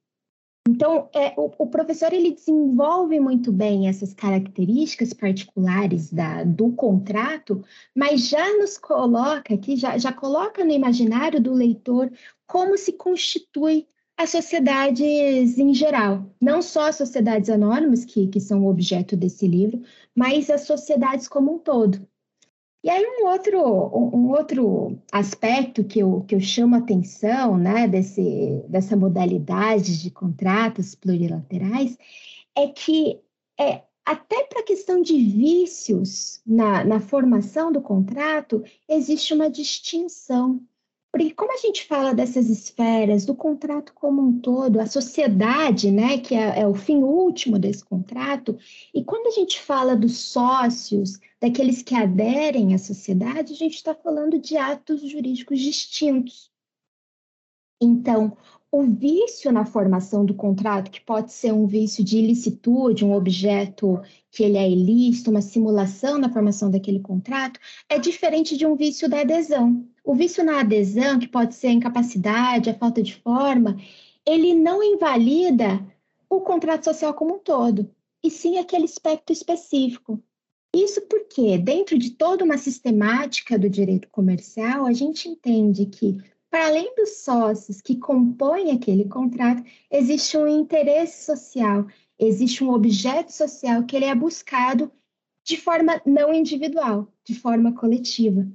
Então, 0.69 1.09
é, 1.13 1.35
o, 1.37 1.51
o, 1.59 1.67
professor 1.67 2.13
ele 2.13 2.33
desenvolve 2.33 3.19
muito 3.19 3.51
bem 3.51 3.89
essas 3.89 4.15
características 4.15 5.13
particulares 5.13 6.13
da, 6.13 6.45
do 6.45 6.71
contrato, 6.73 7.65
mas 7.95 8.29
já 8.29 8.57
nos 8.59 8.79
coloca 8.79 9.55
aqui, 9.55 9.77
já, 9.77 9.99
já 9.99 10.13
coloca 10.13 10.65
no 10.65 10.71
imaginário 10.71 11.41
do 11.41 11.53
leitor 11.53 12.13
como 12.47 12.79
se 12.79 12.93
constitui 12.93 13.89
as 14.17 14.31
sociedades 14.31 15.59
em 15.59 15.75
geral, 15.75 16.31
não 16.41 16.63
só 16.63 16.89
as 16.89 16.97
sociedades 16.97 17.51
anônimas, 17.51 18.05
que, 18.05 18.29
que 18.29 18.39
são 18.39 18.67
objeto 18.67 19.17
desse 19.17 19.49
livro, 19.49 19.83
mas 20.15 20.49
as 20.49 20.61
sociedades 20.61 21.27
como 21.27 21.55
um 21.55 21.59
todo. 21.59 22.07
E 22.85 22.91
aí 22.91 23.05
um 23.07 23.27
outro, 23.29 23.61
um 23.61 24.31
outro 24.31 24.99
aspecto 25.13 25.85
que 25.85 26.01
eu, 26.01 26.23
que 26.23 26.35
eu 26.35 26.41
chamo 26.41 26.75
a 26.75 26.79
atenção 26.79 27.57
né, 27.57 27.87
desse, 27.87 28.65
dessa 28.69 28.97
modalidade 28.97 30.03
de 30.03 30.11
contratos 30.11 30.97
plurilaterais 30.97 31.97
é 32.57 32.67
que 32.67 33.21
é, 33.59 33.83
até 34.05 34.45
para 34.45 34.61
a 34.61 34.65
questão 34.65 35.01
de 35.01 35.17
vícios 35.17 36.43
na, 36.45 36.85
na 36.85 36.99
formação 36.99 37.71
do 37.71 37.81
contrato, 37.81 38.65
existe 38.89 39.33
uma 39.33 39.49
distinção 39.49 40.61
porque 41.13 41.35
como 41.35 41.53
a 41.53 41.59
gente 41.59 41.85
fala 41.85 42.15
dessas 42.15 42.49
esferas, 42.49 43.27
do 43.27 43.35
contrato 43.35 43.93
como 43.93 44.23
um 44.23 44.41
todo, 44.41 44.81
a 44.81 44.87
sociedade, 44.87 45.91
né, 45.91 46.17
que 46.17 46.35
é, 46.35 46.61
é, 46.61 46.67
o 46.67 46.75
fim 46.75 47.03
último 47.03 47.59
desse 47.59 47.85
contrato, 47.85 48.57
e 48.95 49.05
quando 49.05 49.27
a 49.27 49.31
gente 49.31 49.61
fala 49.61 49.95
dos 49.95 50.17
sócios, 50.17 51.21
daqueles 51.39 51.83
que 51.83 51.95
aderem 51.95 52.75
à 52.75 52.79
sociedade, 52.79 53.53
a 53.53 53.57
gente 53.57 53.75
está 53.75 53.95
falando 53.95 54.39
de 54.39 54.57
atos 54.57 55.03
jurídicos 55.03 55.61
distintos. 55.61 56.51
Então, 57.79 58.35
o 58.71 58.85
vício 58.85 59.53
na 59.53 59.67
formação 59.67 60.25
do 60.25 60.33
contrato, 60.33 60.91
que 60.91 61.01
pode 61.01 61.31
ser 61.31 61.53
um 61.53 61.67
vício 61.67 62.03
de 62.03 62.17
ilicitude, 62.17 63.05
um 63.05 63.13
objeto 63.13 64.01
que 64.31 64.43
ele 64.43 64.57
é 64.57 64.71
ilícito, 64.71 65.31
uma 65.31 65.43
simulação 65.43 66.17
na 66.17 66.33
formação 66.33 66.71
daquele 66.71 67.01
contrato, 67.01 67.61
é 67.87 67.99
diferente 67.99 68.57
de 68.57 68.65
um 68.65 68.75
vício 68.75 69.11
da 69.11 69.21
adesão. 69.21 69.87
O 70.05 70.15
vício 70.15 70.45
na 70.45 70.61
adesão, 70.61 71.19
que 71.19 71.29
pode 71.29 71.55
ser 71.55 71.69
a 71.69 71.73
incapacidade, 71.73 72.69
a 72.69 72.75
falta 72.75 73.03
de 73.03 73.15
forma, 73.15 73.77
ele 74.27 74.55
não 74.55 74.83
invalida 74.83 75.85
o 76.29 76.41
contrato 76.41 76.85
social 76.85 77.15
como 77.15 77.37
um 77.37 77.39
todo, 77.39 77.91
e 78.23 78.31
sim 78.31 78.59
aquele 78.59 78.85
aspecto 78.85 79.33
específico. 79.33 80.23
Isso 80.75 81.03
porque, 81.03 81.59
dentro 81.59 81.99
de 81.99 82.11
toda 82.11 82.45
uma 82.45 82.57
sistemática 82.57 83.59
do 83.59 83.69
direito 83.69 84.09
comercial, 84.11 84.87
a 84.87 84.93
gente 84.93 85.29
entende 85.29 85.87
que 85.87 86.19
para 86.51 86.67
além 86.67 86.95
dos 86.95 87.23
sócios 87.23 87.81
que 87.81 87.97
compõem 87.97 88.73
aquele 88.73 89.09
contrato, 89.09 89.65
existe 89.91 90.37
um 90.37 90.47
interesse 90.47 91.25
social, 91.25 91.87
existe 92.19 92.63
um 92.63 92.71
objeto 92.71 93.33
social 93.33 93.85
que 93.85 93.97
ele 93.97 94.05
é 94.05 94.15
buscado 94.15 94.93
de 95.45 95.57
forma 95.57 96.01
não 96.05 96.33
individual, 96.33 97.09
de 97.25 97.35
forma 97.35 97.73
coletiva. 97.73 98.47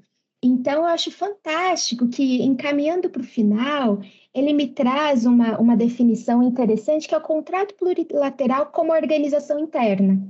Então, 0.43 0.81
eu 0.81 0.85
acho 0.85 1.11
fantástico 1.11 2.07
que, 2.07 2.43
encaminhando 2.43 3.09
para 3.09 3.21
o 3.21 3.25
final, 3.25 3.99
ele 4.33 4.53
me 4.53 4.67
traz 4.67 5.25
uma, 5.25 5.57
uma 5.59 5.75
definição 5.75 6.43
interessante, 6.43 7.07
que 7.07 7.15
é 7.15 7.17
o 7.17 7.21
contrato 7.21 7.73
plurilateral 7.75 8.67
como 8.67 8.93
organização 8.93 9.59
interna, 9.59 10.21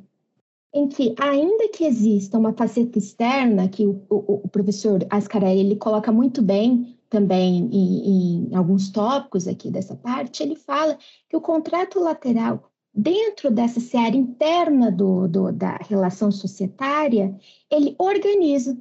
em 0.74 0.88
que, 0.88 1.14
ainda 1.20 1.68
que 1.70 1.84
exista 1.84 2.38
uma 2.38 2.54
faceta 2.54 2.98
externa, 2.98 3.68
que 3.68 3.86
o, 3.86 4.02
o, 4.10 4.42
o 4.46 4.48
professor 4.48 5.06
Ascarelli 5.10 5.60
ele 5.60 5.76
coloca 5.76 6.12
muito 6.12 6.42
bem, 6.42 6.98
também 7.10 7.70
em, 7.72 8.50
em 8.50 8.56
alguns 8.56 8.90
tópicos 8.90 9.48
aqui 9.48 9.70
dessa 9.70 9.96
parte, 9.96 10.44
ele 10.44 10.56
fala 10.56 10.98
que 11.30 11.36
o 11.36 11.42
contrato 11.42 12.00
lateral, 12.00 12.70
dentro 12.94 13.52
dessa 13.52 13.80
seara 13.80 14.16
interna 14.16 14.92
do, 14.92 15.28
do, 15.28 15.52
da 15.52 15.78
relação 15.78 16.32
societária, 16.32 17.38
ele 17.70 17.96
organiza 17.98 18.78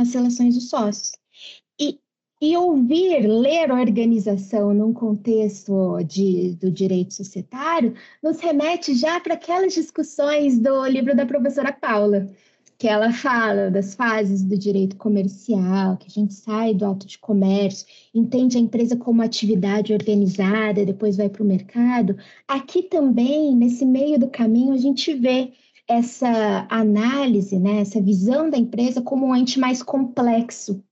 as 0.00 0.14
relações 0.14 0.54
dos 0.54 0.68
sócios. 0.68 1.12
E, 1.80 1.98
e 2.40 2.56
ouvir, 2.56 3.26
ler 3.26 3.70
organização 3.70 4.72
num 4.72 4.92
contexto 4.92 5.98
de, 6.04 6.54
do 6.54 6.70
direito 6.70 7.14
societário 7.14 7.94
nos 8.22 8.40
remete 8.40 8.94
já 8.94 9.20
para 9.20 9.34
aquelas 9.34 9.74
discussões 9.74 10.58
do 10.58 10.86
livro 10.86 11.14
da 11.14 11.26
professora 11.26 11.72
Paula, 11.72 12.28
que 12.78 12.88
ela 12.88 13.12
fala 13.12 13.70
das 13.70 13.94
fases 13.94 14.42
do 14.42 14.56
direito 14.56 14.96
comercial, 14.96 15.98
que 15.98 16.06
a 16.06 16.10
gente 16.10 16.32
sai 16.32 16.72
do 16.72 16.86
auto 16.86 17.06
de 17.06 17.18
comércio, 17.18 17.86
entende 18.14 18.56
a 18.56 18.60
empresa 18.60 18.96
como 18.96 19.20
atividade 19.20 19.92
organizada, 19.92 20.86
depois 20.86 21.18
vai 21.18 21.28
para 21.28 21.42
o 21.42 21.46
mercado. 21.46 22.16
Aqui 22.48 22.82
também, 22.84 23.54
nesse 23.54 23.84
meio 23.84 24.18
do 24.18 24.28
caminho, 24.28 24.72
a 24.72 24.78
gente 24.78 25.12
vê 25.12 25.52
essa 25.90 26.66
análise, 26.70 27.58
né, 27.58 27.80
essa 27.80 28.00
visão 28.00 28.48
da 28.48 28.56
empresa 28.56 29.02
como 29.02 29.26
um 29.26 29.34
ente 29.34 29.58
mais 29.58 29.82
complexo 29.82 30.82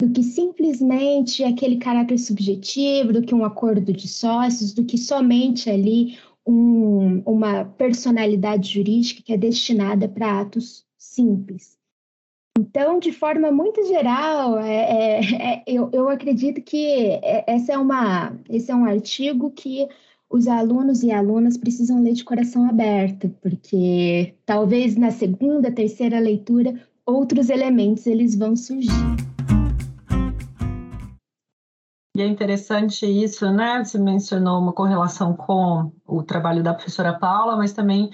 do 0.00 0.10
que 0.12 0.22
simplesmente 0.22 1.42
aquele 1.42 1.78
caráter 1.78 2.18
subjetivo, 2.18 3.12
do 3.12 3.22
que 3.22 3.34
um 3.34 3.44
acordo 3.44 3.92
de 3.92 4.06
sócios, 4.06 4.72
do 4.72 4.84
que 4.84 4.96
somente 4.96 5.68
ali 5.68 6.18
um, 6.46 7.22
uma 7.26 7.64
personalidade 7.64 8.74
jurídica 8.74 9.22
que 9.22 9.32
é 9.32 9.36
destinada 9.36 10.08
para 10.08 10.40
atos 10.40 10.84
simples. 10.96 11.76
Então, 12.58 12.98
de 12.98 13.12
forma 13.12 13.50
muito 13.50 13.84
geral, 13.86 14.58
é, 14.58 14.76
é, 14.76 15.20
é, 15.34 15.62
eu, 15.66 15.90
eu 15.92 16.08
acredito 16.08 16.62
que 16.62 17.10
é, 17.22 17.44
essa 17.46 17.72
é 17.72 17.78
uma, 17.78 18.38
esse 18.48 18.70
é 18.70 18.74
um 18.74 18.84
artigo 18.84 19.50
que 19.50 19.88
os 20.30 20.48
alunos 20.48 21.02
e 21.02 21.10
alunas 21.10 21.56
precisam 21.56 22.02
ler 22.02 22.12
de 22.12 22.24
coração 22.24 22.68
aberto, 22.68 23.28
porque 23.40 24.34
talvez 24.44 24.96
na 24.96 25.10
segunda, 25.10 25.70
terceira 25.70 26.18
leitura, 26.18 26.74
outros 27.04 27.48
elementos 27.48 28.06
eles 28.06 28.34
vão 28.36 28.56
surgir. 28.56 28.90
E 32.16 32.22
é 32.22 32.26
interessante 32.26 33.04
isso, 33.04 33.50
né? 33.52 33.84
Você 33.84 33.98
mencionou 33.98 34.58
uma 34.58 34.72
correlação 34.72 35.34
com 35.34 35.92
o 36.06 36.22
trabalho 36.22 36.62
da 36.62 36.72
professora 36.72 37.12
Paula, 37.18 37.56
mas 37.56 37.74
também 37.74 38.10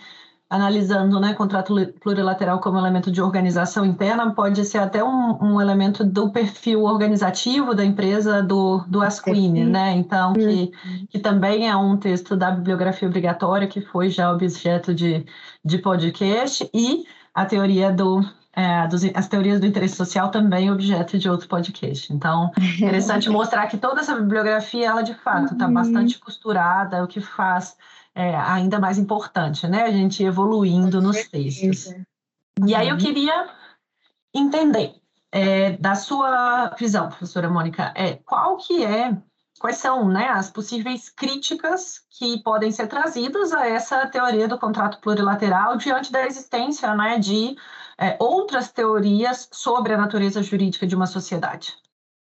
analisando 0.53 1.19
né, 1.19 1.33
contrato 1.33 1.75
plurilateral 1.99 2.61
como 2.61 2.77
elemento 2.77 3.11
de 3.11 3.23
organização 3.23 3.87
interna, 3.87 4.35
pode 4.35 4.63
ser 4.67 4.77
até 4.77 5.03
um, 5.03 5.39
um 5.43 5.59
elemento 5.59 6.05
do 6.05 6.31
perfil 6.31 6.83
organizativo 6.83 7.75
da 7.75 7.83
empresa 7.83 8.43
do, 8.43 8.85
do 8.87 9.01
Asquini, 9.01 9.65
né? 9.65 9.93
Então, 9.93 10.35
que, 10.35 10.41
uhum. 10.45 11.07
que 11.09 11.19
também 11.19 11.71
é 11.71 11.75
um 11.75 11.97
texto 11.97 12.37
da 12.37 12.51
bibliografia 12.51 13.09
obrigatória, 13.09 13.67
que 13.67 13.81
foi 13.81 14.11
já 14.11 14.31
objeto 14.31 14.95
de, 14.95 15.25
de 15.65 15.79
podcast, 15.79 16.69
e 16.75 17.07
a 17.35 17.47
teoria 17.47 17.91
do, 17.91 18.23
é, 18.55 18.87
dos, 18.89 19.03
as 19.15 19.29
teorias 19.29 19.59
do 19.59 19.65
interesse 19.65 19.97
social 19.97 20.31
também 20.31 20.71
objeto 20.71 21.19
de 21.19 21.31
outro 21.31 21.49
podcast. 21.49 22.13
Então, 22.13 22.51
interessante 22.77 23.31
mostrar 23.31 23.67
que 23.69 23.79
toda 23.79 24.03
essa 24.03 24.15
bibliografia, 24.17 24.89
ela 24.89 25.01
de 25.01 25.15
fato 25.15 25.55
está 25.55 25.67
uhum. 25.67 25.73
bastante 25.73 26.19
costurada, 26.19 27.03
o 27.03 27.07
que 27.07 27.23
faz 27.23 27.75
é, 28.15 28.35
ainda 28.37 28.79
mais 28.79 28.99
importante, 28.99 29.67
né? 29.67 29.85
A 29.85 29.91
gente 29.91 30.23
evoluindo 30.23 31.01
nos 31.01 31.29
textos. 31.29 31.87
Uhum. 31.87 32.67
E 32.67 32.75
aí 32.75 32.89
eu 32.89 32.95
uhum. 32.95 33.01
queria 33.01 33.51
entender 34.35 34.95
é, 35.31 35.73
da 35.73 35.95
sua 35.95 36.69
visão, 36.79 37.09
professora 37.09 37.49
Mônica, 37.49 37.93
é, 37.97 38.17
qual 38.17 38.59
que 38.59 38.85
é, 38.85 39.17
quais 39.59 39.77
são 39.77 40.09
né, 40.09 40.29
as 40.29 40.51
possíveis 40.51 41.09
críticas 41.09 42.01
que 42.11 42.43
podem 42.43 42.71
ser 42.71 42.87
trazidas 42.87 43.53
a 43.53 43.67
essa 43.67 44.07
teoria 44.07 44.47
do 44.47 44.59
contrato 44.59 45.01
plurilateral 45.01 45.77
diante 45.77 46.13
da 46.13 46.27
existência 46.27 46.95
né, 46.95 47.19
de 47.19 47.57
é, 47.99 48.17
outras 48.19 48.71
teorias 48.71 49.49
sobre 49.53 49.95
a 49.95 49.97
natureza 49.97 50.43
jurídica 50.43 50.87
de 50.87 50.95
uma 50.95 51.07
sociedade? 51.07 51.77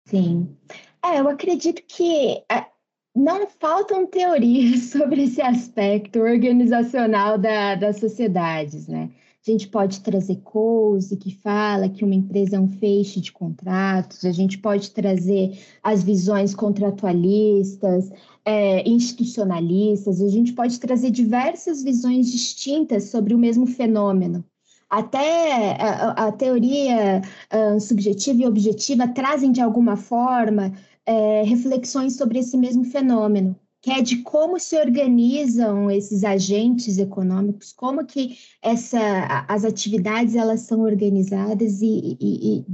Sim. 0.05 0.57
É, 1.03 1.19
eu 1.19 1.27
acredito 1.27 1.81
que 1.87 2.43
é, 2.49 2.67
não 3.15 3.48
faltam 3.48 4.05
teorias 4.05 4.86
sobre 4.91 5.24
esse 5.24 5.41
aspecto 5.41 6.20
organizacional 6.20 7.38
da, 7.38 7.75
das 7.75 7.98
sociedades, 7.98 8.88
né? 8.88 9.10
A 9.46 9.51
gente 9.51 9.67
pode 9.67 10.00
trazer 10.00 10.38
Coase, 10.38 11.17
que 11.17 11.36
fala 11.36 11.89
que 11.89 12.05
uma 12.05 12.15
empresa 12.15 12.55
é 12.55 12.60
um 12.60 12.70
feixe 12.70 13.20
de 13.20 13.29
contratos, 13.29 14.24
a 14.24 14.32
gente 14.32 14.58
pode 14.58 14.91
trazer 14.91 15.60
as 15.84 16.01
visões 16.01 16.55
contratualistas, 16.55 18.10
é, 18.46 18.88
institucionalistas, 18.88 20.22
a 20.22 20.29
gente 20.29 20.53
pode 20.53 20.79
trazer 20.79 21.12
diversas 21.12 21.84
visões 21.84 22.32
distintas 22.32 23.10
sobre 23.10 23.36
o 23.36 23.38
mesmo 23.38 23.65
fenômeno. 23.65 24.46
Até 24.89 25.75
a, 25.82 26.27
a 26.27 26.32
teoria 26.32 27.22
uh, 27.51 27.79
subjetiva 27.82 28.43
e 28.43 28.46
objetiva 28.46 29.08
trazem, 29.08 29.51
de 29.51 29.60
alguma 29.60 29.98
forma, 29.98 30.72
é, 31.05 31.43
reflexões 31.43 32.15
sobre 32.15 32.39
esse 32.39 32.57
mesmo 32.57 32.83
fenômeno, 32.86 33.55
que 33.81 33.91
é 33.91 34.01
de 34.01 34.17
como 34.22 34.60
se 34.60 34.77
organizam 34.79 35.91
esses 35.91 36.24
agentes 36.24 36.98
econômicos, 36.98 37.74
como 37.74 38.05
que 38.05 38.38
essa, 38.62 39.45
as 39.48 39.65
atividades 39.65 40.36
elas 40.36 40.62
são 40.62 40.81
organizadas 40.81 41.81
e, 41.81 42.17
e, 42.19 42.60
e 42.60 42.65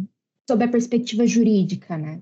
sob 0.47 0.63
a 0.63 0.67
perspectiva 0.67 1.25
jurídica, 1.25 1.97
né? 1.97 2.21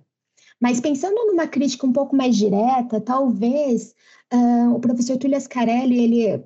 Mas 0.60 0.80
pensando 0.80 1.16
numa 1.28 1.48
crítica 1.48 1.86
um 1.86 1.94
pouco 1.94 2.16
mais 2.16 2.36
direta, 2.36 3.00
talvez 3.00 3.94
uh, 4.34 4.74
o 4.74 4.80
professor 4.80 5.18
Túlio 5.18 5.38
Ascarelli, 5.38 6.00
ele, 6.00 6.44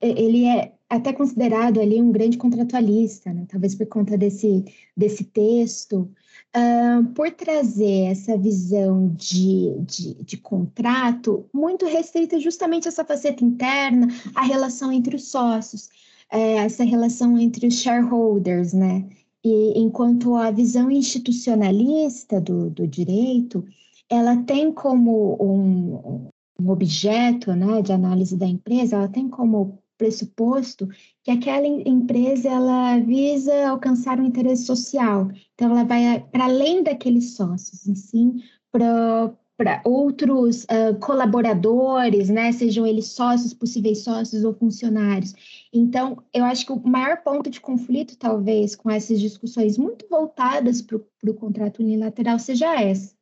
ele 0.00 0.44
é 0.44 0.74
até 0.88 1.12
considerado 1.12 1.80
ali 1.80 2.00
um 2.00 2.10
grande 2.10 2.38
contratualista, 2.38 3.32
né? 3.32 3.46
talvez 3.48 3.74
por 3.74 3.86
conta 3.86 4.16
desse, 4.16 4.64
desse 4.96 5.24
texto, 5.24 6.10
uh, 6.56 7.06
por 7.14 7.30
trazer 7.30 8.06
essa 8.10 8.36
visão 8.36 9.08
de, 9.14 9.74
de, 9.80 10.14
de, 10.22 10.36
contrato 10.36 11.48
muito 11.52 11.86
restrita 11.86 12.38
justamente 12.40 12.88
essa 12.88 13.04
faceta 13.04 13.44
interna, 13.44 14.08
a 14.34 14.42
relação 14.42 14.92
entre 14.92 15.16
os 15.16 15.30
sócios, 15.30 15.88
é, 16.30 16.56
essa 16.56 16.84
relação 16.84 17.38
entre 17.38 17.66
os 17.66 17.74
shareholders, 17.80 18.72
né? 18.72 19.08
E 19.44 19.78
enquanto 19.78 20.34
a 20.34 20.50
visão 20.50 20.90
institucionalista 20.90 22.40
do, 22.40 22.68
do 22.70 22.86
direito, 22.86 23.64
ela 24.10 24.36
tem 24.36 24.72
como 24.72 25.36
um, 25.40 26.28
um 26.60 26.70
objeto 26.70 27.52
né, 27.54 27.80
de 27.80 27.92
análise 27.92 28.36
da 28.36 28.46
empresa, 28.46 28.96
ela 28.96 29.08
tem 29.08 29.28
como 29.28 29.78
pressuposto 29.98 30.88
que 31.22 31.30
aquela 31.30 31.66
empresa 31.66 32.48
ela 32.48 32.98
visa 33.00 33.68
alcançar 33.68 34.18
um 34.18 34.24
interesse 34.24 34.64
social. 34.64 35.28
Então, 35.54 35.70
ela 35.70 35.84
vai 35.84 36.24
para 36.32 36.44
além 36.44 36.82
daqueles 36.82 37.34
sócios, 37.34 37.80
sim, 37.98 38.40
para 38.70 39.82
outros 39.84 40.64
uh, 40.64 40.96
colaboradores, 41.00 42.30
né, 42.30 42.52
sejam 42.52 42.86
eles 42.86 43.08
sócios, 43.08 43.52
possíveis 43.52 44.04
sócios 44.04 44.44
ou 44.44 44.54
funcionários. 44.54 45.34
Então, 45.72 46.22
eu 46.32 46.44
acho 46.44 46.64
que 46.64 46.72
o 46.72 46.88
maior 46.88 47.22
ponto 47.22 47.50
de 47.50 47.60
conflito, 47.60 48.16
talvez, 48.16 48.76
com 48.76 48.88
essas 48.88 49.20
discussões 49.20 49.76
muito 49.76 50.06
voltadas 50.08 50.80
para 50.80 50.96
o 50.96 51.34
contrato 51.34 51.82
unilateral 51.82 52.38
seja 52.38 52.80
essa 52.80 53.17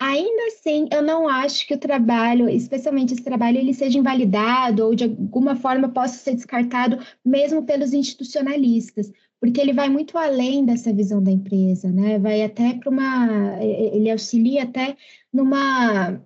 Ainda 0.00 0.46
assim, 0.46 0.88
eu 0.92 1.02
não 1.02 1.28
acho 1.28 1.66
que 1.66 1.74
o 1.74 1.78
trabalho, 1.78 2.48
especialmente 2.48 3.14
esse 3.14 3.22
trabalho, 3.22 3.58
ele 3.58 3.74
seja 3.74 3.98
invalidado 3.98 4.84
ou 4.84 4.94
de 4.94 5.04
alguma 5.04 5.56
forma 5.56 5.88
possa 5.88 6.14
ser 6.14 6.36
descartado 6.36 6.98
mesmo 7.24 7.64
pelos 7.64 7.92
institucionalistas, 7.92 9.10
porque 9.40 9.60
ele 9.60 9.72
vai 9.72 9.88
muito 9.88 10.16
além 10.16 10.64
dessa 10.64 10.92
visão 10.92 11.20
da 11.20 11.32
empresa, 11.32 11.90
né? 11.90 12.16
Vai 12.18 12.42
até 12.42 12.74
para 12.74 12.90
uma, 12.90 13.58
ele 13.60 14.10
auxilia 14.10 14.62
até 14.62 14.96
numa 15.32 16.20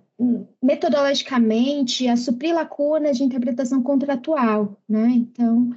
metodologicamente 0.61 2.07
a 2.07 2.15
suprir 2.15 2.53
lacunas 2.53 3.17
de 3.17 3.23
interpretação 3.23 3.81
contratual, 3.81 4.77
né? 4.87 5.09
Então, 5.15 5.71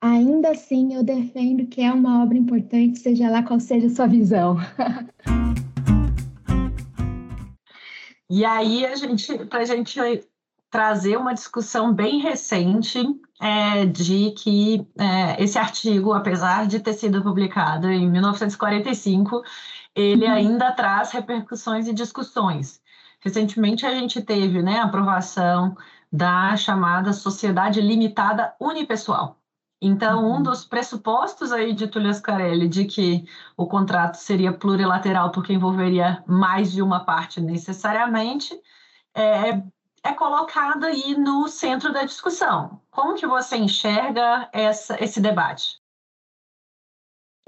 ainda 0.00 0.50
assim, 0.50 0.94
eu 0.94 1.02
defendo 1.02 1.66
que 1.66 1.80
é 1.80 1.90
uma 1.90 2.22
obra 2.22 2.36
importante, 2.36 2.98
seja 2.98 3.30
lá 3.30 3.42
qual 3.42 3.58
seja 3.58 3.86
a 3.86 3.90
sua 3.90 4.06
visão. 4.06 4.58
E 8.30 8.44
aí, 8.44 8.86
a 8.86 8.94
gente, 8.94 9.44
para 9.46 9.62
a 9.62 9.64
gente 9.64 9.98
trazer 10.70 11.16
uma 11.16 11.34
discussão 11.34 11.92
bem 11.92 12.20
recente 12.20 13.04
é, 13.40 13.84
de 13.86 14.30
que 14.30 14.86
é, 14.96 15.42
esse 15.42 15.58
artigo, 15.58 16.12
apesar 16.12 16.68
de 16.68 16.78
ter 16.78 16.92
sido 16.92 17.22
publicado 17.24 17.90
em 17.90 18.08
1945, 18.08 19.42
ele 19.96 20.26
uhum. 20.26 20.32
ainda 20.32 20.70
traz 20.70 21.10
repercussões 21.10 21.88
e 21.88 21.92
discussões. 21.92 22.80
Recentemente, 23.18 23.84
a 23.84 23.92
gente 23.96 24.22
teve 24.22 24.62
né, 24.62 24.78
a 24.78 24.84
aprovação 24.84 25.76
da 26.12 26.56
chamada 26.56 27.12
Sociedade 27.12 27.80
Limitada 27.80 28.54
Unipessoal, 28.60 29.39
então, 29.80 30.24
um 30.24 30.34
uhum. 30.34 30.42
dos 30.42 30.64
pressupostos 30.64 31.52
aí 31.52 31.72
de 31.72 31.86
Túlio 31.88 32.10
Ascarelli 32.10 32.68
de 32.68 32.84
que 32.84 33.24
o 33.56 33.66
contrato 33.66 34.16
seria 34.16 34.52
plurilateral 34.52 35.30
porque 35.30 35.54
envolveria 35.54 36.22
mais 36.26 36.70
de 36.70 36.82
uma 36.82 37.04
parte 37.04 37.40
necessariamente, 37.40 38.54
é, 39.14 39.62
é 40.02 40.12
colocado 40.12 40.84
aí 40.84 41.16
no 41.16 41.48
centro 41.48 41.92
da 41.92 42.04
discussão. 42.04 42.82
Como 42.90 43.14
que 43.14 43.26
você 43.26 43.56
enxerga 43.56 44.50
essa, 44.52 45.02
esse 45.02 45.20
debate? 45.20 45.79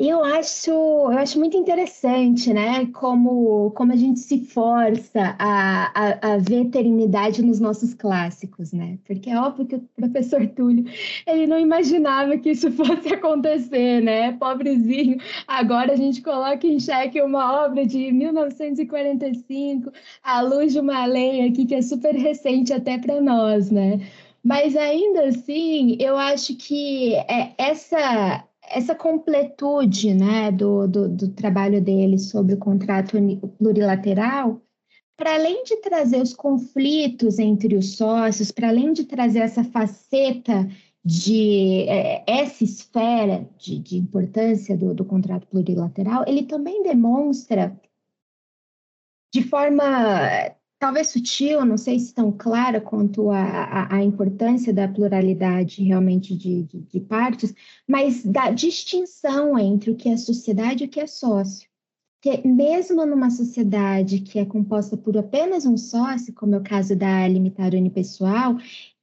Eu 0.05 0.25
acho, 0.25 0.69
eu 0.73 1.17
acho 1.17 1.38
muito 1.38 1.57
interessante, 1.57 2.53
né? 2.53 2.87
Como, 2.87 3.71
como 3.71 3.93
a 3.93 3.97
gente 3.97 4.19
se 4.19 4.45
força 4.47 5.37
a, 5.38 5.93
a, 5.95 6.33
a 6.33 6.38
ver 6.38 6.62
eternidade 6.62 7.41
nos 7.41 7.61
nossos 7.61 7.95
clássicos, 7.95 8.73
né? 8.73 8.99
Porque 9.07 9.31
é 9.31 9.38
óbvio 9.38 9.65
que 9.65 9.77
o 9.77 9.88
professor 9.95 10.45
Túlio, 10.49 10.85
ele 11.25 11.47
não 11.47 11.57
imaginava 11.57 12.37
que 12.37 12.51
isso 12.51 12.69
fosse 12.75 13.15
acontecer, 13.15 14.03
né? 14.03 14.33
Pobrezinho. 14.33 15.19
Agora 15.47 15.93
a 15.93 15.97
gente 15.97 16.21
coloca 16.21 16.67
em 16.67 16.81
xeque 16.81 17.23
uma 17.23 17.65
obra 17.65 17.87
de 17.87 18.11
1945, 18.11 19.93
à 20.21 20.41
luz 20.41 20.73
de 20.73 20.81
uma 20.81 21.07
lei 21.07 21.47
aqui 21.47 21.65
que 21.65 21.77
é 21.77 21.83
super 21.83 22.17
recente 22.17 22.73
até 22.73 22.99
para 22.99 23.21
nós, 23.21 23.71
né? 23.71 24.01
Mas 24.43 24.77
ainda 24.77 25.27
assim, 25.27 25.97
eu 26.01 26.17
acho 26.17 26.57
que 26.57 27.15
é, 27.15 27.53
essa 27.57 28.45
essa 28.73 28.95
completude 28.95 30.15
né, 30.15 30.51
do, 30.51 30.89
do, 30.89 31.09
do 31.09 31.29
trabalho 31.29 31.81
dele 31.81 32.19
sobre 32.19 32.55
o 32.55 32.59
contrato 32.59 33.17
plurilateral, 33.59 34.61
para 35.17 35.35
além 35.35 35.63
de 35.63 35.77
trazer 35.77 36.21
os 36.21 36.35
conflitos 36.35 37.39
entre 37.39 37.77
os 37.77 37.97
sócios, 37.97 38.51
para 38.51 38.69
além 38.69 38.93
de 38.93 39.05
trazer 39.05 39.41
essa 39.41 39.63
faceta 39.63 40.69
de 41.05 41.83
é, 41.89 42.25
essa 42.27 42.65
esfera 42.65 43.49
de, 43.59 43.79
de 43.79 43.97
importância 43.97 44.77
do, 44.77 44.95
do, 44.95 45.05
contrato 45.05 45.47
plurilateral, 45.49 46.25
ele 46.27 46.45
também 46.45 46.83
demonstra 46.83 47.79
de 49.35 49.43
forma 49.43 49.85
talvez 50.83 51.11
sutil, 51.11 51.64
não 51.64 51.79
sei 51.79 51.97
se 52.01 52.12
tão 52.12 52.33
clara 52.33 52.81
quanto 52.81 53.31
a, 53.31 54.03
importância 54.03 54.75
da 54.75 54.88
pluralidade 54.88 55.81
realmente 55.81 56.37
de, 56.37 56.64
de, 56.64 56.81
de, 56.81 56.99
partes, 56.99 57.55
mas 57.87 58.25
da 58.25 58.51
distinção 58.51 59.57
entre 59.57 59.92
o 59.92 59.95
que 59.95 60.09
é 60.09 60.16
sociedade 60.16 60.83
e 60.83 60.87
o 60.88 60.90
que 60.90 60.99
é 60.99 61.07
sócio. 61.07 61.68
Que 62.21 62.45
mesmo 62.45 63.07
numa 63.07 63.31
sociedade 63.31 64.18
que 64.23 64.40
é 64.40 64.45
composta 64.45 64.97
por 64.97 65.16
apenas 65.16 65.64
um 65.66 65.77
sócio, 65.77 66.35
como 66.35 66.57
é 66.57 66.59
o 66.59 66.64
caso 66.64 66.97
da 66.97 67.29
limitada 67.29 67.77
unipessoal, 67.77 68.57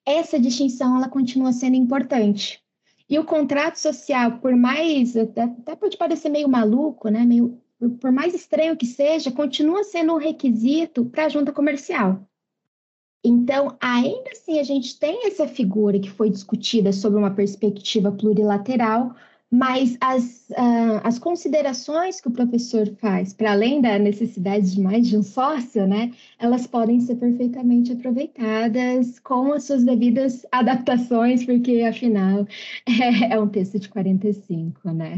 essa 0.06 0.38
distinção 0.38 0.98
ela 0.98 1.08
continua 1.08 1.54
sendo 1.54 1.78
importante. 1.78 2.62
E 3.10 3.18
o 3.18 3.24
contrato 3.24 3.78
social, 3.78 4.40
por 4.40 4.54
mais, 4.54 5.16
até, 5.16 5.44
até 5.44 5.78
pode 5.78 5.96
parecer 5.96 6.28
meio 6.28 6.50
maluco, 6.50 7.08
né, 7.08 7.26
meio 7.26 7.58
por 8.02 8.12
mais 8.12 8.34
estranho 8.34 8.76
que 8.76 8.86
seja, 8.86 9.32
continua 9.32 9.84
sendo 9.84 10.14
um 10.14 10.18
requisito 10.18 11.06
para 11.06 11.26
a 11.26 11.30
junta 11.30 11.52
comercial. 11.52 12.28
Então, 13.24 13.76
ainda 13.82 14.32
assim, 14.32 14.60
a 14.60 14.64
gente 14.64 14.98
tem 14.98 15.28
essa 15.28 15.48
figura 15.48 16.00
que 16.00 16.10
foi 16.10 16.30
discutida 16.30 16.94
sobre 16.94 17.20
uma 17.20 17.32
perspectiva 17.32 18.12
plurilateral, 18.12 19.14
mas 19.52 19.98
as, 20.00 20.48
uh, 20.52 21.02
as 21.04 21.18
considerações 21.18 22.22
que 22.22 22.28
o 22.28 22.32
professor 22.32 22.88
faz, 23.02 23.34
para 23.34 23.52
além 23.52 23.82
da 23.82 23.98
necessidade 23.98 24.76
de 24.76 24.80
mais 24.80 25.08
de 25.08 25.18
um 25.18 25.24
sócio, 25.24 25.88
né, 25.88 26.12
elas 26.38 26.68
podem 26.68 27.00
ser 27.02 27.16
perfeitamente 27.16 27.92
aproveitadas 27.92 29.20
com 29.20 29.54
as 29.54 29.64
suas 29.64 29.84
devidas 29.84 30.46
adaptações, 30.52 31.46
porque 31.46 31.82
afinal 31.82 32.46
é, 32.88 33.34
é 33.34 33.40
um 33.40 33.48
texto 33.48 33.80
de 33.80 33.90
45, 33.90 34.92
né? 34.92 35.18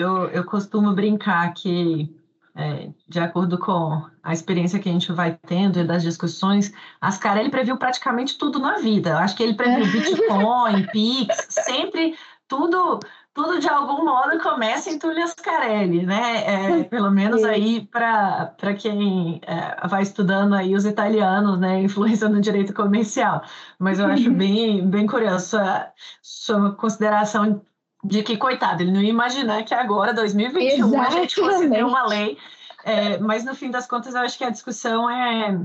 Eu, 0.00 0.28
eu 0.28 0.44
costumo 0.44 0.92
brincar 0.92 1.52
que 1.54 2.14
é, 2.54 2.90
de 3.08 3.20
acordo 3.20 3.58
com 3.58 4.04
a 4.22 4.32
experiência 4.32 4.78
que 4.78 4.88
a 4.88 4.92
gente 4.92 5.12
vai 5.12 5.38
tendo 5.46 5.78
e 5.78 5.84
das 5.84 6.02
discussões, 6.02 6.72
Ascarelli 7.00 7.50
previu 7.50 7.76
praticamente 7.76 8.36
tudo 8.36 8.58
na 8.58 8.78
vida. 8.78 9.18
Acho 9.18 9.36
que 9.36 9.42
ele 9.42 9.54
previu 9.54 9.84
é. 9.84 9.88
Bitcoin, 9.88 10.86
Pix, 10.92 11.46
sempre 11.48 12.16
tudo 12.48 13.00
tudo 13.32 13.60
de 13.60 13.68
algum 13.68 14.04
modo 14.04 14.40
começa 14.40 14.90
em 14.90 14.98
Túlio 14.98 15.22
Ascarelli, 15.22 16.04
né? 16.04 16.80
É, 16.80 16.82
pelo 16.84 17.10
menos 17.10 17.44
aí 17.44 17.86
para 17.86 18.74
quem 18.76 19.40
é, 19.46 19.86
vai 19.86 20.02
estudando 20.02 20.54
aí 20.54 20.74
os 20.74 20.84
italianos, 20.84 21.58
né? 21.58 21.80
Influência 21.80 22.28
no 22.28 22.40
direito 22.40 22.74
comercial. 22.74 23.42
Mas 23.78 24.00
eu 24.00 24.06
acho 24.06 24.30
bem, 24.32 24.86
bem 24.86 25.06
curioso 25.06 25.50
sua, 25.50 25.86
sua 26.20 26.72
consideração 26.72 27.62
de 28.02 28.22
que, 28.22 28.36
coitado, 28.36 28.82
ele 28.82 28.92
não 28.92 29.02
ia 29.02 29.10
imaginar 29.10 29.62
que 29.64 29.74
agora, 29.74 30.14
2021, 30.14 30.86
Exatamente. 30.88 31.06
a 31.06 31.10
gente 31.20 31.34
fosse 31.34 31.68
ter 31.68 31.84
uma 31.84 32.06
lei. 32.06 32.38
É, 32.84 33.18
mas, 33.18 33.44
no 33.44 33.54
fim 33.54 33.70
das 33.70 33.86
contas, 33.86 34.14
eu 34.14 34.20
acho 34.20 34.38
que 34.38 34.44
a 34.44 34.50
discussão 34.50 35.08
é, 35.08 35.58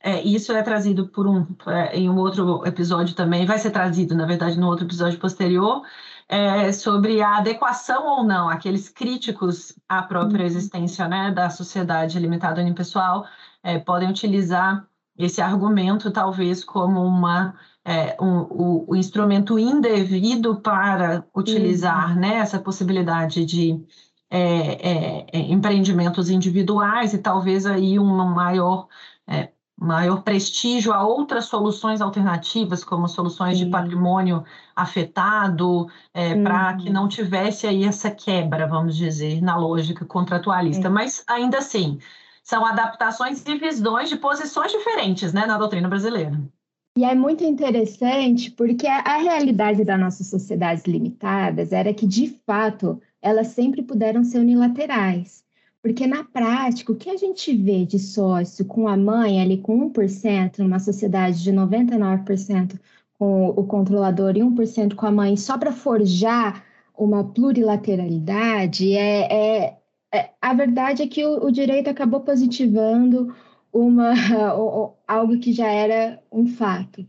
é, 0.00 0.22
isso 0.22 0.52
é 0.52 0.62
trazido 0.62 1.08
por 1.08 1.26
um 1.26 1.46
é, 1.66 1.96
em 1.96 2.08
um 2.08 2.16
outro 2.18 2.64
episódio 2.66 3.14
também, 3.14 3.46
vai 3.46 3.58
ser 3.58 3.70
trazido, 3.70 4.14
na 4.14 4.26
verdade, 4.26 4.58
no 4.58 4.66
outro 4.66 4.84
episódio 4.84 5.18
posterior, 5.18 5.82
é, 6.28 6.72
sobre 6.72 7.22
a 7.22 7.38
adequação 7.38 8.06
ou 8.06 8.24
não, 8.24 8.48
aqueles 8.48 8.88
críticos 8.88 9.74
à 9.88 10.02
própria 10.02 10.40
uhum. 10.40 10.46
existência 10.46 11.06
né, 11.08 11.30
da 11.30 11.50
sociedade 11.50 12.18
limitada 12.18 12.60
unipessoal 12.60 13.26
é, 13.62 13.78
podem 13.78 14.08
utilizar 14.08 14.86
esse 15.18 15.40
argumento, 15.40 16.10
talvez, 16.10 16.62
como 16.62 17.02
uma 17.02 17.54
é, 17.86 18.16
um, 18.20 18.94
instrumento 18.96 19.58
indevido 19.58 20.56
para 20.56 21.24
utilizar 21.34 22.14
uhum. 22.14 22.20
né, 22.20 22.34
essa 22.38 22.58
possibilidade 22.58 23.44
de 23.44 23.80
é, 24.28 24.40
é, 24.40 25.26
é 25.32 25.38
empreendimentos 25.38 26.28
individuais 26.28 27.14
e 27.14 27.18
talvez 27.18 27.64
aí 27.64 27.96
um 27.96 28.26
maior, 28.26 28.88
é, 29.24 29.50
maior 29.78 30.22
prestígio 30.22 30.92
a 30.92 31.06
outras 31.06 31.44
soluções 31.44 32.00
alternativas, 32.00 32.82
como 32.82 33.06
soluções 33.06 33.56
de 33.56 33.66
patrimônio 33.66 34.44
afetado, 34.74 35.82
uhum. 35.82 36.42
para 36.42 36.74
que 36.74 36.90
não 36.90 37.06
tivesse 37.06 37.68
aí 37.68 37.84
essa 37.84 38.10
quebra, 38.10 38.66
vamos 38.66 38.96
dizer, 38.96 39.40
na 39.40 39.56
lógica 39.56 40.04
contratualista. 40.04 40.90
Mas 40.90 41.22
ainda 41.28 41.58
assim, 41.58 42.00
são 42.46 42.64
adaptações 42.64 43.44
e 43.44 43.58
visões 43.58 44.08
de 44.08 44.16
posições 44.16 44.70
diferentes 44.70 45.32
né, 45.32 45.46
na 45.46 45.58
doutrina 45.58 45.88
brasileira. 45.88 46.40
E 46.96 47.04
é 47.04 47.12
muito 47.12 47.42
interessante 47.42 48.52
porque 48.52 48.86
a, 48.86 49.16
realidade 49.16 49.84
das 49.84 49.98
nossas 49.98 50.28
sociedades 50.28 50.84
limitadas 50.84 51.72
era 51.72 51.92
que, 51.92 52.06
de 52.06 52.38
fato, 52.46 53.02
elas 53.20 53.48
sempre 53.48 53.82
puderam 53.82 54.22
ser 54.22 54.38
unilaterais. 54.38 55.44
Porque, 55.82 56.06
na 56.06 56.22
prática, 56.22 56.92
o 56.92 56.96
que 56.96 57.10
a 57.10 57.16
gente 57.16 57.54
vê 57.54 57.84
de 57.84 57.98
sócio 57.98 58.64
com 58.64 58.86
a 58.86 58.96
mãe 58.96 59.42
ali 59.42 59.58
com 59.58 59.90
1%, 59.90 60.58
numa 60.58 60.78
sociedade 60.78 61.42
de 61.42 61.52
99% 61.52 62.78
com 63.18 63.48
o 63.48 63.64
controlador 63.64 64.36
e 64.36 64.40
1% 64.40 64.94
com 64.94 65.06
a 65.06 65.10
mãe, 65.10 65.36
só 65.36 65.58
para 65.58 65.72
forjar 65.72 66.64
uma 66.96 67.24
plurilateralidade, 67.24 68.94
é, 68.94 69.32
é, 69.32 69.64
é, 69.64 69.76
a 70.40 70.54
verdade 70.54 71.02
é 71.02 71.06
que 71.06 71.24
o, 71.24 71.46
o 71.46 71.50
direito 71.50 71.88
acabou 71.90 72.20
positivando 72.20 73.34
uma 73.72 74.12
algo 75.06 75.38
que 75.38 75.52
já 75.52 75.68
era 75.68 76.22
um 76.32 76.46
fato. 76.46 77.06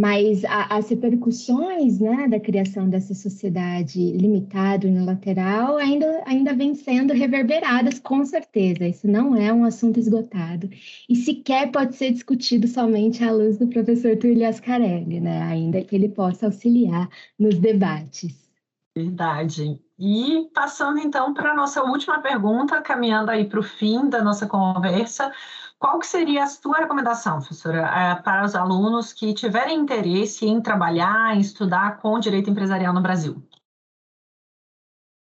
Mas 0.00 0.44
a, 0.44 0.76
as 0.76 0.88
repercussões 0.88 2.00
né, 2.00 2.26
da 2.26 2.40
criação 2.40 2.88
dessa 2.88 3.14
sociedade 3.14 4.00
limitada, 4.12 4.88
unilateral, 4.88 5.76
ainda, 5.76 6.22
ainda 6.26 6.54
vêm 6.54 6.74
sendo 6.74 7.12
reverberadas, 7.12 7.98
com 7.98 8.24
certeza. 8.24 8.88
Isso 8.88 9.06
não 9.06 9.36
é 9.36 9.52
um 9.52 9.64
assunto 9.64 10.00
esgotado. 10.00 10.68
E 11.08 11.14
sequer 11.14 11.70
pode 11.70 11.94
ser 11.94 12.10
discutido 12.10 12.66
somente 12.66 13.22
à 13.22 13.30
luz 13.30 13.58
do 13.58 13.68
professor 13.68 14.16
Túlio 14.16 14.48
Ascarelli, 14.48 15.20
né, 15.20 15.42
ainda 15.42 15.82
que 15.82 15.94
ele 15.94 16.08
possa 16.08 16.46
auxiliar 16.46 17.08
nos 17.38 17.58
debates. 17.58 18.50
Verdade. 18.96 19.78
E 20.04 20.50
passando 20.52 20.98
então 20.98 21.32
para 21.32 21.52
a 21.52 21.54
nossa 21.54 21.80
última 21.80 22.20
pergunta, 22.20 22.82
caminhando 22.82 23.30
aí 23.30 23.48
para 23.48 23.60
o 23.60 23.62
fim 23.62 24.08
da 24.08 24.20
nossa 24.20 24.48
conversa, 24.48 25.32
qual 25.78 26.00
que 26.00 26.08
seria 26.08 26.42
a 26.42 26.48
sua 26.48 26.78
recomendação, 26.78 27.38
professora, 27.38 27.86
é, 27.86 28.14
para 28.16 28.44
os 28.44 28.56
alunos 28.56 29.12
que 29.12 29.32
tiverem 29.32 29.78
interesse 29.78 30.44
em 30.44 30.60
trabalhar, 30.60 31.36
em 31.36 31.40
estudar 31.40 32.00
com 32.00 32.18
direito 32.18 32.50
empresarial 32.50 32.92
no 32.92 33.00
Brasil? 33.00 33.40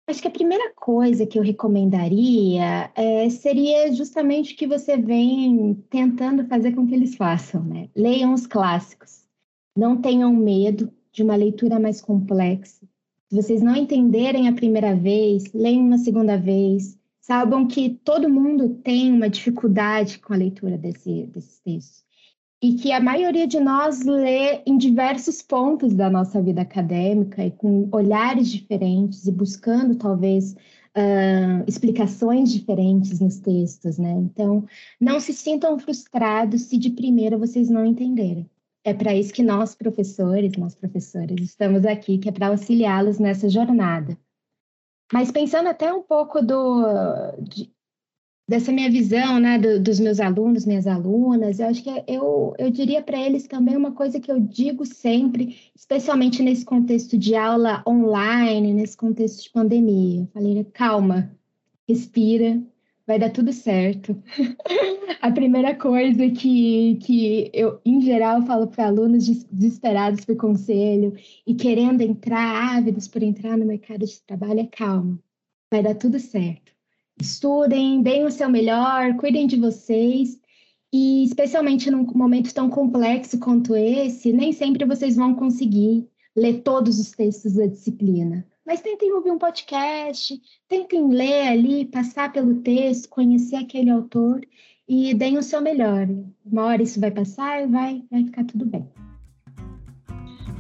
Acho 0.07 0.20
que 0.20 0.28
a 0.28 0.33
primeira 0.33 0.70
coisa 0.74 1.26
que 1.26 1.38
eu 1.38 1.42
recomendaria 1.42 2.92
é, 2.94 3.31
seria 3.31 3.90
justamente 3.94 4.52
o 4.52 4.57
que 4.59 4.66
você 4.66 4.98
vem 4.98 5.83
tentando 5.88 6.46
fazer 6.46 6.74
com 6.74 6.87
que 6.87 6.94
eles 6.94 7.16
façam, 7.16 7.64
né? 7.64 7.88
Leiam 7.96 8.35
os 8.35 8.46
clássicos. 8.46 9.26
Não 9.74 9.98
tenham 9.98 10.31
medo 10.31 10.92
de 11.11 11.22
uma 11.22 11.37
leitura 11.37 11.81
mais 11.81 12.02
complexa. 12.02 12.87
Se 13.28 13.36
vocês 13.36 13.62
não 13.62 13.76
entenderem 13.76 14.48
a 14.48 14.52
primeira 14.52 14.94
vez, 14.94 15.52
leiam 15.52 15.84
uma 15.84 15.98
segunda 15.98 16.36
vez, 16.36 16.98
Saibam 17.28 17.68
que 17.68 17.90
todo 17.90 18.30
mundo 18.30 18.70
tem 18.82 19.12
uma 19.12 19.28
dificuldade 19.28 20.18
com 20.18 20.32
a 20.32 20.36
leitura 20.36 20.78
desse, 20.78 21.26
desses 21.26 21.60
textos 21.60 22.02
e 22.62 22.72
que 22.72 22.90
a 22.90 23.00
maioria 23.00 23.46
de 23.46 23.60
nós 23.60 24.02
lê 24.02 24.62
em 24.64 24.78
diversos 24.78 25.42
pontos 25.42 25.92
da 25.92 26.08
nossa 26.08 26.40
vida 26.40 26.62
acadêmica 26.62 27.44
e 27.44 27.50
com 27.50 27.86
olhares 27.92 28.50
diferentes 28.50 29.26
e 29.26 29.30
buscando 29.30 29.94
talvez 29.96 30.52
uh, 30.52 31.64
explicações 31.66 32.50
diferentes 32.50 33.20
nos 33.20 33.38
textos, 33.40 33.98
né? 33.98 34.10
Então, 34.12 34.64
não 34.98 35.20
se 35.20 35.34
sintam 35.34 35.78
frustrados 35.78 36.62
se 36.62 36.78
de 36.78 36.88
primeira 36.88 37.36
vocês 37.36 37.68
não 37.68 37.84
entenderem. 37.84 38.48
É 38.84 38.94
para 38.94 39.14
isso 39.14 39.32
que 39.32 39.42
nós, 39.42 39.74
professores, 39.74 40.52
nós 40.56 40.74
professores, 40.74 41.40
estamos 41.40 41.84
aqui, 41.84 42.18
que 42.18 42.28
é 42.28 42.32
para 42.32 42.48
auxiliá-los 42.48 43.18
nessa 43.18 43.48
jornada. 43.48 44.16
Mas 45.12 45.30
pensando 45.30 45.68
até 45.68 45.92
um 45.92 46.02
pouco 46.02 46.42
do, 46.42 46.84
de, 47.40 47.70
dessa 48.48 48.72
minha 48.72 48.90
visão, 48.90 49.38
né, 49.38 49.58
do, 49.58 49.78
dos 49.78 50.00
meus 50.00 50.20
alunos, 50.20 50.64
minhas 50.64 50.86
alunas, 50.86 51.60
eu 51.60 51.66
acho 51.66 51.82
que 51.82 51.90
eu, 52.06 52.54
eu 52.58 52.70
diria 52.70 53.02
para 53.02 53.18
eles 53.18 53.46
também 53.46 53.76
uma 53.76 53.92
coisa 53.92 54.18
que 54.18 54.32
eu 54.32 54.40
digo 54.40 54.86
sempre, 54.86 55.70
especialmente 55.74 56.42
nesse 56.42 56.64
contexto 56.64 57.16
de 57.18 57.34
aula 57.34 57.82
online, 57.86 58.72
nesse 58.72 58.96
contexto 58.96 59.42
de 59.42 59.50
pandemia. 59.50 60.22
Eu 60.22 60.28
falei, 60.28 60.64
calma, 60.64 61.30
respira, 61.86 62.62
vai 63.08 63.18
dar 63.18 63.30
tudo 63.30 63.54
certo. 63.54 64.22
a 65.22 65.32
primeira 65.32 65.74
coisa 65.74 66.28
que, 66.28 66.96
que 66.96 67.50
eu, 67.54 67.80
em 67.82 68.02
geral, 68.02 68.42
falo 68.42 68.66
para 68.66 68.86
alunos 68.86 69.26
desesperados 69.50 70.26
por 70.26 70.36
conselho 70.36 71.14
e 71.46 71.54
querendo 71.54 72.02
entrar, 72.02 72.76
ávidos 72.76 73.08
por 73.08 73.22
entrar 73.22 73.56
no 73.56 73.64
mercado 73.64 74.04
de 74.04 74.20
trabalho, 74.20 74.60
é 74.60 74.66
calma, 74.66 75.18
vai 75.70 75.82
dar 75.82 75.94
tudo 75.94 76.20
certo. 76.20 76.70
Estudem, 77.18 78.02
deem 78.02 78.26
o 78.26 78.30
seu 78.30 78.50
melhor, 78.50 79.16
cuidem 79.16 79.46
de 79.46 79.56
vocês. 79.56 80.38
E 80.92 81.24
especialmente 81.24 81.90
num 81.90 82.04
momento 82.14 82.52
tão 82.52 82.68
complexo 82.68 83.38
quanto 83.38 83.74
esse, 83.74 84.32
nem 84.32 84.52
sempre 84.52 84.84
vocês 84.86 85.16
vão 85.16 85.34
conseguir 85.34 86.06
ler 86.36 86.62
todos 86.62 86.98
os 86.98 87.10
textos 87.10 87.54
da 87.54 87.66
disciplina 87.66 88.46
mas 88.68 88.83
tentem 88.83 89.11
ouvir 89.14 89.31
um 89.31 89.38
podcast, 89.38 90.38
tentem 90.68 91.09
ler 91.09 91.48
ali, 91.48 91.87
passar 91.87 92.31
pelo 92.31 92.57
texto, 92.57 93.09
conhecer 93.09 93.57
aquele 93.57 93.88
autor 93.88 94.42
e 94.87 95.14
deem 95.14 95.38
o 95.38 95.42
seu 95.42 95.62
melhor. 95.62 96.07
Uma 96.44 96.64
hora 96.64 96.83
isso 96.83 97.00
vai 97.00 97.11
passar 97.11 97.62
e 97.62 97.66
vai, 97.66 98.02
vai 98.11 98.24
ficar 98.24 98.44
tudo 98.44 98.66
bem. 98.66 98.87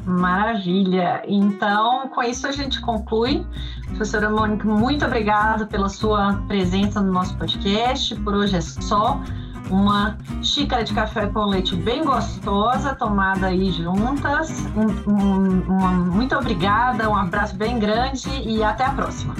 Maravilha! 0.06 1.22
Então, 1.28 2.08
com 2.08 2.22
isso 2.22 2.46
a 2.46 2.52
gente 2.52 2.80
conclui. 2.80 3.46
Professora 3.88 4.30
Mônica, 4.30 4.66
muito 4.66 5.04
obrigada 5.04 5.66
pela 5.66 5.90
sua 5.90 6.42
presença 6.48 7.02
no 7.02 7.12
nosso 7.12 7.36
podcast. 7.36 8.16
Por 8.22 8.34
hoje 8.34 8.56
é 8.56 8.60
só 8.62 9.20
uma 9.70 10.18
xícara 10.42 10.84
de 10.84 10.94
café 10.94 11.26
com 11.26 11.44
leite 11.44 11.76
bem 11.76 12.04
gostosa, 12.04 12.94
tomada 12.94 13.48
aí 13.48 13.70
juntas. 13.70 14.50
Um, 14.76 15.10
um, 15.10 15.60
uma, 15.62 15.90
muito 15.92 16.34
obrigada, 16.36 17.08
um 17.08 17.16
abraço 17.16 17.56
bem 17.56 17.78
grande 17.78 18.28
e 18.44 18.62
até 18.62 18.84
a 18.84 18.92
próxima. 18.92 19.34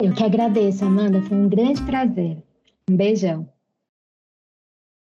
Eu 0.00 0.12
que 0.12 0.24
agradeço, 0.24 0.84
Amanda, 0.84 1.22
foi 1.22 1.36
um 1.36 1.48
grande 1.48 1.82
prazer. 1.82 2.42
Um 2.90 2.96
beijão. 2.96 3.51